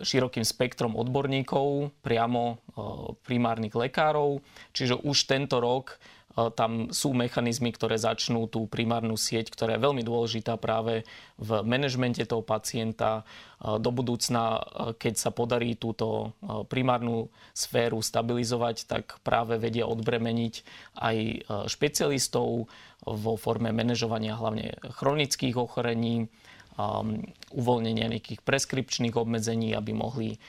širokým 0.00 0.44
spektrom 0.44 0.96
odborníkov, 0.96 1.94
priamo 2.02 2.42
uh, 2.44 3.14
primárnych 3.22 3.76
lekárov. 3.76 4.40
Čiže 4.72 5.04
už 5.04 5.28
tento 5.28 5.60
rok 5.60 6.00
tam 6.34 6.90
sú 6.90 7.14
mechanizmy, 7.14 7.70
ktoré 7.70 7.94
začnú 7.94 8.50
tú 8.50 8.66
primárnu 8.66 9.14
sieť, 9.14 9.54
ktorá 9.54 9.78
je 9.78 9.84
veľmi 9.86 10.02
dôležitá 10.02 10.58
práve 10.58 11.06
v 11.38 11.62
manažmente 11.62 12.26
toho 12.26 12.42
pacienta. 12.42 13.22
Do 13.62 13.94
budúcna, 13.94 14.58
keď 14.98 15.14
sa 15.14 15.30
podarí 15.30 15.78
túto 15.78 16.34
primárnu 16.66 17.30
sféru 17.54 18.02
stabilizovať, 18.02 18.76
tak 18.90 19.04
práve 19.22 19.62
vedia 19.62 19.86
odbremeniť 19.86 20.54
aj 20.98 21.16
špecialistov 21.70 22.66
vo 23.06 23.32
forme 23.38 23.70
manažovania 23.70 24.34
hlavne 24.34 24.74
chronických 24.98 25.54
ochorení, 25.54 26.26
uvoľnenia 27.54 28.10
nejakých 28.10 28.42
preskripčných 28.42 29.14
obmedzení, 29.14 29.78
aby 29.78 29.94
mohli 29.94 30.42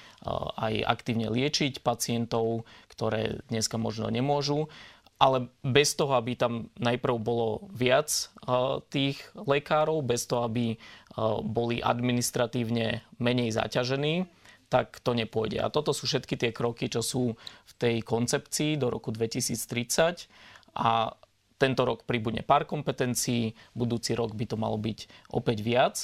aj 0.58 0.74
aktívne 0.82 1.30
liečiť 1.30 1.86
pacientov, 1.86 2.66
ktoré 2.90 3.46
dneska 3.54 3.78
možno 3.78 4.10
nemôžu 4.10 4.66
ale 5.16 5.48
bez 5.64 5.96
toho, 5.96 6.20
aby 6.20 6.36
tam 6.36 6.68
najprv 6.76 7.16
bolo 7.20 7.72
viac 7.72 8.12
uh, 8.46 8.84
tých 8.92 9.24
lekárov, 9.36 10.04
bez 10.04 10.28
toho, 10.28 10.44
aby 10.44 10.76
uh, 10.76 11.40
boli 11.40 11.80
administratívne 11.80 13.00
menej 13.24 13.56
zaťažení, 13.56 14.28
tak 14.68 15.00
to 15.00 15.16
nepôjde. 15.16 15.64
A 15.64 15.72
toto 15.72 15.96
sú 15.96 16.04
všetky 16.10 16.36
tie 16.36 16.52
kroky, 16.52 16.92
čo 16.92 17.00
sú 17.00 17.38
v 17.40 17.74
tej 17.80 17.96
koncepcii 18.04 18.76
do 18.76 18.92
roku 18.92 19.16
2030 19.16 20.28
a 20.76 21.16
tento 21.56 21.82
rok 21.88 22.04
pribudne 22.04 22.44
pár 22.44 22.68
kompetencií, 22.68 23.56
budúci 23.72 24.12
rok 24.12 24.36
by 24.36 24.46
to 24.52 24.60
malo 24.60 24.76
byť 24.76 25.32
opäť 25.32 25.58
viac. 25.64 25.96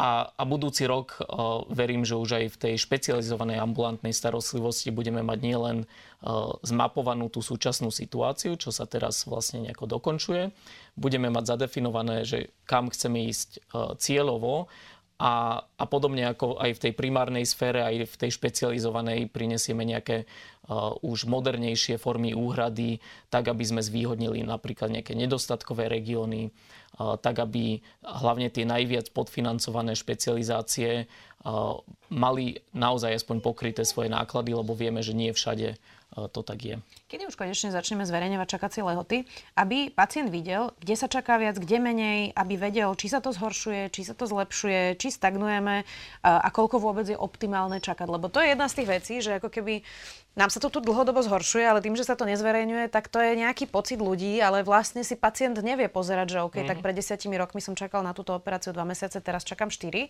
A, 0.00 0.32
a, 0.32 0.44
budúci 0.48 0.88
rok 0.88 1.20
uh, 1.20 1.60
verím, 1.68 2.08
že 2.08 2.16
už 2.16 2.40
aj 2.40 2.44
v 2.56 2.60
tej 2.64 2.74
špecializovanej 2.80 3.60
ambulantnej 3.60 4.16
starostlivosti 4.16 4.88
budeme 4.88 5.20
mať 5.20 5.38
nielen 5.44 5.84
uh, 5.84 6.56
zmapovanú 6.64 7.28
tú 7.28 7.44
súčasnú 7.44 7.92
situáciu, 7.92 8.56
čo 8.56 8.72
sa 8.72 8.88
teraz 8.88 9.28
vlastne 9.28 9.68
nejako 9.68 10.00
dokončuje. 10.00 10.56
Budeme 10.96 11.28
mať 11.28 11.52
zadefinované, 11.52 12.24
že 12.24 12.48
kam 12.64 12.88
chceme 12.88 13.28
ísť 13.28 13.60
uh, 13.76 13.92
cieľovo 14.00 14.72
a, 15.20 15.60
a 15.60 15.84
podobne 15.84 16.24
ako 16.32 16.56
aj 16.56 16.80
v 16.80 16.82
tej 16.88 16.92
primárnej 16.96 17.44
sfére, 17.44 17.84
aj 17.84 18.08
v 18.08 18.18
tej 18.24 18.30
špecializovanej 18.40 19.28
prinesieme 19.28 19.84
nejaké 19.84 20.24
uh, 20.24 20.96
už 21.04 21.28
modernejšie 21.28 22.00
formy 22.00 22.32
úhrady, 22.32 23.04
tak 23.28 23.52
aby 23.52 23.60
sme 23.60 23.84
zvýhodnili 23.84 24.40
napríklad 24.40 24.88
nejaké 24.88 25.12
nedostatkové 25.12 25.92
regióny, 25.92 26.48
uh, 26.48 27.20
tak 27.20 27.36
aby 27.36 27.84
hlavne 28.00 28.48
tie 28.48 28.64
najviac 28.64 29.12
podfinancované 29.12 29.92
špecializácie 29.92 31.04
uh, 31.04 31.76
mali 32.08 32.56
naozaj 32.72 33.20
aspoň 33.20 33.44
pokryté 33.44 33.84
svoje 33.84 34.08
náklady, 34.08 34.56
lebo 34.56 34.72
vieme, 34.72 35.04
že 35.04 35.12
nie 35.12 35.36
všade 35.36 35.76
to 36.10 36.42
tak 36.42 36.58
je. 36.58 36.76
Kedy 37.06 37.30
už 37.30 37.38
konečne 37.38 37.70
začneme 37.70 38.02
zverejňovať 38.02 38.48
čakacie 38.50 38.82
lehoty, 38.82 39.30
aby 39.54 39.94
pacient 39.94 40.26
videl, 40.26 40.74
kde 40.82 40.94
sa 40.98 41.06
čaká 41.06 41.38
viac, 41.38 41.54
kde 41.54 41.78
menej, 41.78 42.20
aby 42.34 42.58
vedel, 42.58 42.90
či 42.98 43.06
sa 43.06 43.22
to 43.22 43.30
zhoršuje, 43.30 43.94
či 43.94 44.02
sa 44.02 44.14
to 44.18 44.26
zlepšuje, 44.26 44.98
či 44.98 45.08
stagnujeme 45.14 45.86
a 46.26 46.48
koľko 46.50 46.82
vôbec 46.82 47.06
je 47.06 47.14
optimálne 47.14 47.78
čakať. 47.78 48.10
Lebo 48.10 48.26
to 48.26 48.42
je 48.42 48.50
jedna 48.50 48.66
z 48.66 48.76
tých 48.82 48.88
vecí, 48.90 49.14
že 49.22 49.38
ako 49.38 49.54
keby 49.54 49.86
nám 50.34 50.50
sa 50.50 50.62
to 50.62 50.70
tu 50.70 50.78
dlhodobo 50.82 51.22
zhoršuje, 51.22 51.62
ale 51.66 51.82
tým, 51.82 51.98
že 51.98 52.06
sa 52.06 52.14
to 52.14 52.26
nezverejňuje, 52.26 52.90
tak 52.90 53.10
to 53.10 53.18
je 53.18 53.38
nejaký 53.38 53.66
pocit 53.66 53.98
ľudí, 53.98 54.38
ale 54.38 54.62
vlastne 54.62 55.02
si 55.02 55.18
pacient 55.18 55.58
nevie 55.62 55.90
pozerať, 55.90 56.38
že 56.38 56.38
OK, 56.42 56.62
mm-hmm. 56.62 56.70
tak 56.70 56.78
pred 56.82 56.94
desiatimi 56.94 57.34
rokmi 57.38 57.58
som 57.62 57.74
čakal 57.74 58.02
na 58.06 58.14
túto 58.14 58.34
operáciu 58.34 58.70
dva 58.70 58.86
mesiace, 58.86 59.18
teraz 59.22 59.42
čakám 59.42 59.70
4. 59.70 60.06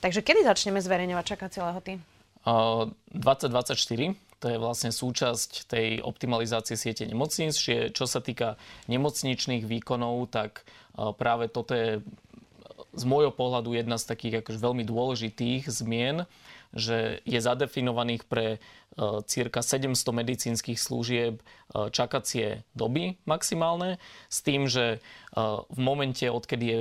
Takže 0.00 0.20
kedy 0.20 0.44
začneme 0.44 0.80
zverejňovať 0.80 1.24
čakacie 1.24 1.60
lehoty? 1.64 1.92
Uh, 2.44 2.92
2024 3.16 4.31
to 4.42 4.50
je 4.50 4.58
vlastne 4.58 4.90
súčasť 4.90 5.70
tej 5.70 6.02
optimalizácie 6.02 6.74
siete 6.74 7.06
nemocníc. 7.06 7.54
Čo 7.94 8.10
sa 8.10 8.18
týka 8.18 8.58
nemocničných 8.90 9.62
výkonov, 9.62 10.34
tak 10.34 10.66
e, 10.98 11.14
práve 11.14 11.46
toto 11.46 11.78
je 11.78 12.02
z 12.92 13.04
môjho 13.06 13.30
pohľadu 13.30 13.78
jedna 13.78 13.96
z 13.96 14.10
takých 14.10 14.42
akože 14.42 14.58
veľmi 14.58 14.84
dôležitých 14.84 15.70
zmien, 15.70 16.26
že 16.74 17.22
je 17.22 17.38
zadefinovaných 17.38 18.26
pre 18.26 18.46
e, 18.50 18.58
cirka 19.30 19.62
700 19.62 19.94
medicínskych 20.10 20.82
služieb 20.82 21.38
čakacie 21.72 22.66
doby 22.76 23.16
maximálne, 23.24 23.96
s 24.28 24.44
tým, 24.44 24.68
že 24.68 25.00
v 25.72 25.78
momente, 25.80 26.28
odkedy 26.28 26.66
je 26.68 26.80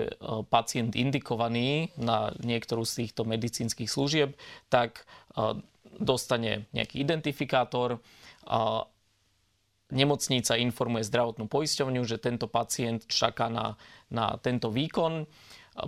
pacient 0.52 0.92
indikovaný 1.00 1.96
na 1.96 2.36
niektorú 2.44 2.84
z 2.84 3.08
týchto 3.08 3.24
medicínskych 3.24 3.88
služieb, 3.88 4.36
tak 4.68 5.08
dostane 6.00 6.70
nejaký 6.72 7.02
identifikátor, 7.02 8.00
nemocnica 9.92 10.56
informuje 10.56 11.04
zdravotnú 11.06 11.52
poisťovňu, 11.52 12.02
že 12.08 12.18
tento 12.18 12.48
pacient 12.48 13.06
čaká 13.12 13.52
na, 13.52 13.76
na 14.08 14.40
tento 14.40 14.72
výkon. 14.72 15.28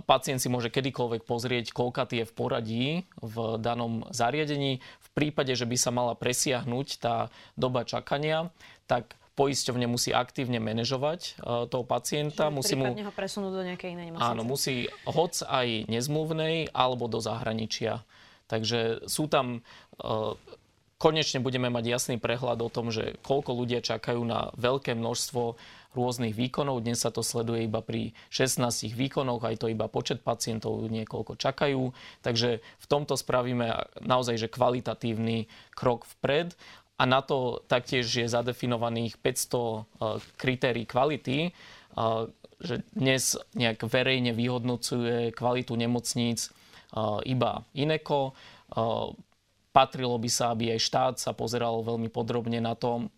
Pacient 0.08 0.40
si 0.40 0.48
môže 0.48 0.72
kedykoľvek 0.72 1.28
pozrieť, 1.28 1.72
koľka 1.76 2.08
je 2.08 2.24
v 2.24 2.32
poradí 2.32 2.86
v 3.20 3.36
danom 3.60 4.08
zariadení. 4.12 4.80
V 4.80 5.08
prípade, 5.12 5.52
že 5.52 5.68
by 5.68 5.76
sa 5.76 5.92
mala 5.92 6.16
presiahnuť 6.16 6.86
tá 7.00 7.28
doba 7.56 7.84
čakania, 7.84 8.48
tak 8.88 9.16
poisťovne 9.34 9.90
musí 9.90 10.14
aktívne 10.14 10.62
manažovať 10.62 11.20
uh, 11.42 11.66
toho 11.66 11.84
pacienta. 11.84 12.48
Čiže 12.48 12.56
musí 12.56 12.74
mu 12.78 12.86
ho 12.86 13.12
presunúť 13.12 13.52
do 13.52 13.62
nejakej 13.66 13.90
inej 13.98 14.06
nemocnice. 14.14 14.30
Áno, 14.30 14.42
musí 14.46 14.86
hoc 15.04 15.34
aj 15.42 15.90
nezmluvnej 15.90 16.70
alebo 16.70 17.10
do 17.10 17.18
zahraničia. 17.18 18.06
Takže 18.46 19.08
sú 19.08 19.26
tam 19.26 19.60
e, 19.96 20.38
konečne 20.98 21.44
budeme 21.44 21.68
mať 21.68 21.84
jasný 21.84 22.16
prehľad 22.16 22.64
o 22.64 22.72
tom, 22.72 22.88
že 22.88 23.20
koľko 23.20 23.52
ľudia 23.52 23.84
čakajú 23.84 24.24
na 24.24 24.48
veľké 24.56 24.96
množstvo 24.96 25.58
rôznych 25.94 26.34
výkonov. 26.34 26.82
Dnes 26.82 27.00
sa 27.00 27.14
to 27.14 27.22
sleduje 27.22 27.70
iba 27.70 27.84
pri 27.84 28.12
16 28.32 28.90
výkonoch, 28.92 29.44
aj 29.46 29.62
to 29.62 29.66
iba 29.70 29.86
počet 29.86 30.24
pacientov 30.26 30.82
niekoľko 30.90 31.38
čakajú. 31.38 31.94
Takže 32.24 32.60
v 32.60 32.86
tomto 32.90 33.14
spravíme 33.14 33.70
naozaj 34.02 34.36
že 34.36 34.48
kvalitatívny 34.50 35.46
krok 35.76 36.04
vpred. 36.18 36.56
A 36.94 37.10
na 37.10 37.26
to 37.26 37.62
taktiež 37.66 38.06
je 38.06 38.26
zadefinovaných 38.30 39.18
500 39.18 39.20
e, 39.20 39.80
kritérií 40.38 40.86
kvality, 40.86 41.38
e, 41.46 41.50
že 42.62 42.86
dnes 42.94 43.34
nejak 43.58 43.82
verejne 43.90 44.30
vyhodnocuje 44.30 45.34
kvalitu 45.34 45.74
nemocníc 45.74 46.54
iba 47.26 47.66
Ineko. 47.74 48.32
Patrilo 49.74 50.16
by 50.18 50.30
sa, 50.30 50.54
aby 50.54 50.70
aj 50.70 50.80
štát 50.80 51.14
sa 51.18 51.34
pozeral 51.34 51.82
veľmi 51.82 52.06
podrobne 52.06 52.62
na 52.62 52.78
to, 52.78 53.10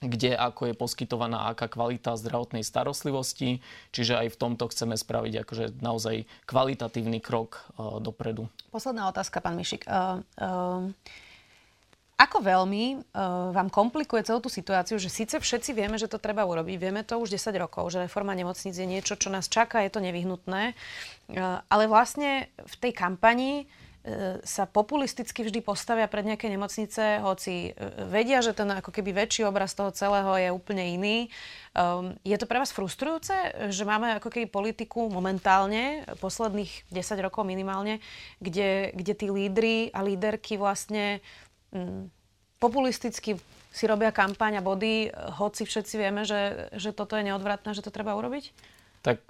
kde 0.00 0.32
ako 0.32 0.72
je 0.72 0.74
poskytovaná 0.74 1.52
aká 1.52 1.68
kvalita 1.68 2.16
zdravotnej 2.16 2.64
starostlivosti. 2.64 3.60
Čiže 3.92 4.16
aj 4.16 4.28
v 4.32 4.40
tomto 4.40 4.64
chceme 4.72 4.96
spraviť 4.96 5.44
akože 5.44 5.64
naozaj 5.84 6.24
kvalitatívny 6.48 7.20
krok 7.20 7.68
dopredu. 8.00 8.48
Posledná 8.72 9.12
otázka, 9.12 9.44
pán 9.44 9.60
Mišik. 9.60 9.84
Uh, 9.84 10.24
uh... 10.40 10.88
Ako 12.20 12.44
veľmi 12.44 13.00
uh, 13.00 13.48
vám 13.56 13.72
komplikuje 13.72 14.20
celú 14.28 14.44
tú 14.44 14.52
situáciu, 14.52 15.00
že 15.00 15.08
síce 15.08 15.40
všetci 15.40 15.72
vieme, 15.72 15.96
že 15.96 16.04
to 16.04 16.20
treba 16.20 16.44
urobiť, 16.44 16.76
vieme 16.76 17.00
to 17.00 17.16
už 17.16 17.32
10 17.32 17.56
rokov, 17.56 17.96
že 17.96 18.04
reforma 18.04 18.36
nemocníc 18.36 18.76
je 18.76 18.84
niečo, 18.84 19.16
čo 19.16 19.32
nás 19.32 19.48
čaká, 19.48 19.80
je 19.80 19.88
to 19.88 20.04
nevyhnutné, 20.04 20.76
uh, 20.76 21.64
ale 21.72 21.88
vlastne 21.88 22.52
v 22.60 22.74
tej 22.76 22.92
kampani 22.92 23.64
uh, 23.64 24.36
sa 24.44 24.68
populisticky 24.68 25.48
vždy 25.48 25.64
postavia 25.64 26.04
pred 26.12 26.28
nejaké 26.28 26.52
nemocnice, 26.52 27.24
hoci 27.24 27.72
vedia, 28.12 28.44
že 28.44 28.52
ten 28.52 28.68
ako 28.68 28.92
keby 28.92 29.16
väčší 29.16 29.48
obraz 29.48 29.72
toho 29.72 29.88
celého 29.88 30.28
je 30.36 30.48
úplne 30.52 31.00
iný. 31.00 31.16
Um, 31.72 32.20
je 32.20 32.36
to 32.36 32.44
pre 32.44 32.60
vás 32.60 32.68
frustrujúce, 32.68 33.32
že 33.72 33.84
máme 33.88 34.20
ako 34.20 34.28
keby 34.28 34.44
politiku 34.48 35.08
momentálne, 35.08 36.04
posledných 36.20 36.84
10 36.92 37.24
rokov 37.24 37.48
minimálne, 37.48 38.04
kde, 38.44 38.92
kde 38.92 39.12
tí 39.16 39.32
lídry 39.32 39.88
a 39.96 40.04
líderky 40.04 40.60
vlastne 40.60 41.24
populisticky 42.60 43.38
si 43.70 43.84
robia 43.86 44.10
kampaň 44.10 44.58
a 44.58 44.62
body, 44.62 45.14
hoci 45.38 45.62
všetci 45.62 45.94
vieme, 45.94 46.26
že, 46.26 46.72
že 46.74 46.90
toto 46.90 47.14
je 47.14 47.26
neodvratné, 47.30 47.70
že 47.70 47.86
to 47.86 47.94
treba 47.94 48.18
urobiť? 48.18 48.50
Tak 49.06 49.22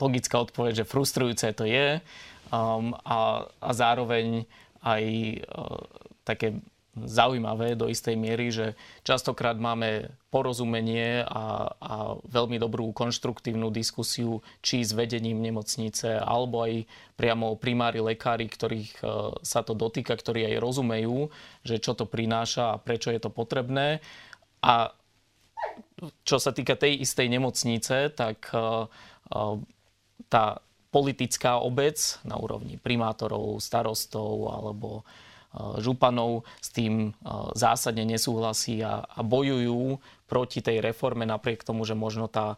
logická 0.00 0.40
odpoveď, 0.40 0.82
že 0.82 0.88
frustrujúce 0.88 1.52
to 1.52 1.68
je 1.68 2.00
um, 2.48 2.96
a, 3.04 3.44
a 3.60 3.70
zároveň 3.76 4.48
aj 4.80 5.04
uh, 5.44 5.84
také 6.24 6.56
zaujímavé 6.98 7.78
do 7.78 7.86
istej 7.86 8.18
miery, 8.18 8.50
že 8.50 8.66
častokrát 9.06 9.54
máme 9.54 10.10
porozumenie 10.34 11.22
a, 11.22 11.70
a 11.78 11.94
veľmi 12.26 12.58
dobrú 12.58 12.90
konštruktívnu 12.90 13.70
diskusiu 13.70 14.42
či 14.58 14.82
s 14.82 14.90
vedením 14.90 15.38
nemocnice, 15.38 16.18
alebo 16.18 16.66
aj 16.66 16.84
priamo 17.14 17.54
primári 17.54 18.02
lekári, 18.02 18.50
ktorých 18.50 18.92
e, 19.00 19.04
sa 19.46 19.62
to 19.62 19.78
dotýka, 19.78 20.18
ktorí 20.18 20.50
aj 20.50 20.56
rozumejú, 20.58 21.30
že 21.62 21.78
čo 21.78 21.94
to 21.94 22.10
prináša 22.10 22.74
a 22.74 22.80
prečo 22.82 23.14
je 23.14 23.22
to 23.22 23.30
potrebné. 23.30 24.02
A 24.58 24.90
čo 26.26 26.42
sa 26.42 26.50
týka 26.50 26.74
tej 26.74 27.06
istej 27.06 27.30
nemocnice, 27.30 28.10
tak 28.18 28.50
e, 28.50 28.58
e, 28.58 28.66
tá 30.26 30.58
politická 30.90 31.62
obec 31.62 32.18
na 32.26 32.34
úrovni 32.34 32.74
primátorov, 32.82 33.62
starostov 33.62 34.50
alebo 34.50 35.06
županov 35.82 36.46
s 36.62 36.70
tým 36.70 37.10
zásadne 37.58 38.06
nesúhlasí 38.06 38.78
a, 38.86 39.02
a 39.02 39.20
bojujú 39.26 39.98
proti 40.30 40.62
tej 40.62 40.78
reforme 40.78 41.26
napriek 41.26 41.66
tomu, 41.66 41.82
že 41.82 41.98
možno 41.98 42.30
tá, 42.30 42.54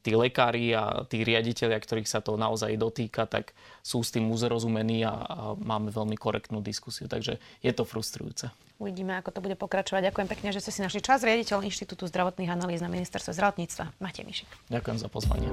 tí 0.00 0.16
lekári 0.16 0.72
a 0.72 1.04
tí 1.04 1.20
riaditeľia, 1.22 1.76
ktorých 1.76 2.08
sa 2.08 2.24
to 2.24 2.40
naozaj 2.40 2.72
dotýka, 2.80 3.28
tak 3.28 3.52
sú 3.84 4.00
s 4.00 4.16
tým 4.16 4.32
uzrozumení 4.32 5.04
a, 5.04 5.12
a 5.12 5.36
máme 5.60 5.92
veľmi 5.92 6.16
korektnú 6.16 6.64
diskusiu. 6.64 7.04
Takže 7.04 7.36
je 7.60 7.72
to 7.76 7.84
frustrujúce. 7.84 8.48
Uvidíme, 8.74 9.14
ako 9.22 9.30
to 9.30 9.38
bude 9.38 9.54
pokračovať. 9.54 10.10
Ďakujem 10.10 10.28
pekne, 10.34 10.48
že 10.50 10.58
ste 10.58 10.74
si 10.74 10.82
našli 10.82 10.98
čas. 10.98 11.22
Riaditeľ 11.22 11.62
Inštitútu 11.62 12.10
zdravotných 12.10 12.50
analýz 12.50 12.82
na 12.82 12.90
ministerstve 12.90 13.30
zdravotníctva. 13.30 14.02
Matej 14.02 14.26
Mišik. 14.26 14.50
Ďakujem 14.66 14.98
za 14.98 15.06
pozvanie. 15.06 15.46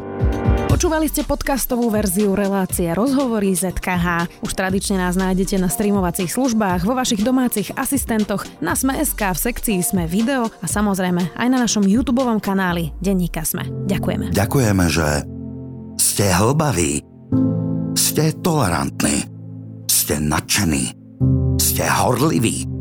Počúvali 0.66 1.06
ste 1.06 1.22
podcastovú 1.22 1.94
verziu 1.94 2.34
relácie 2.34 2.90
Rozhovory 2.90 3.54
ZKH. 3.54 4.42
Už 4.42 4.52
tradične 4.58 4.98
nás 4.98 5.14
nájdete 5.14 5.62
na 5.62 5.70
streamovacích 5.70 6.34
službách, 6.34 6.82
vo 6.82 6.98
vašich 6.98 7.22
domácich 7.22 7.70
asistentoch, 7.78 8.42
na 8.58 8.74
Sme.sk, 8.74 9.22
v 9.22 9.38
sekcii 9.38 9.86
Sme 9.86 10.10
video 10.10 10.50
a 10.50 10.66
samozrejme 10.66 11.38
aj 11.38 11.48
na 11.48 11.62
našom 11.62 11.86
YouTube 11.86 12.26
kanáli 12.42 12.90
Denníka 13.06 13.46
Sme. 13.46 13.70
Ďakujeme. 13.86 14.34
Ďakujeme, 14.34 14.86
že 14.90 15.08
ste 16.02 16.26
hlbaví, 16.26 17.06
ste 17.94 18.34
tolerantní, 18.42 19.30
ste 19.86 20.18
nadšení, 20.18 20.98
ste 21.62 21.86
horliví, 21.86 22.81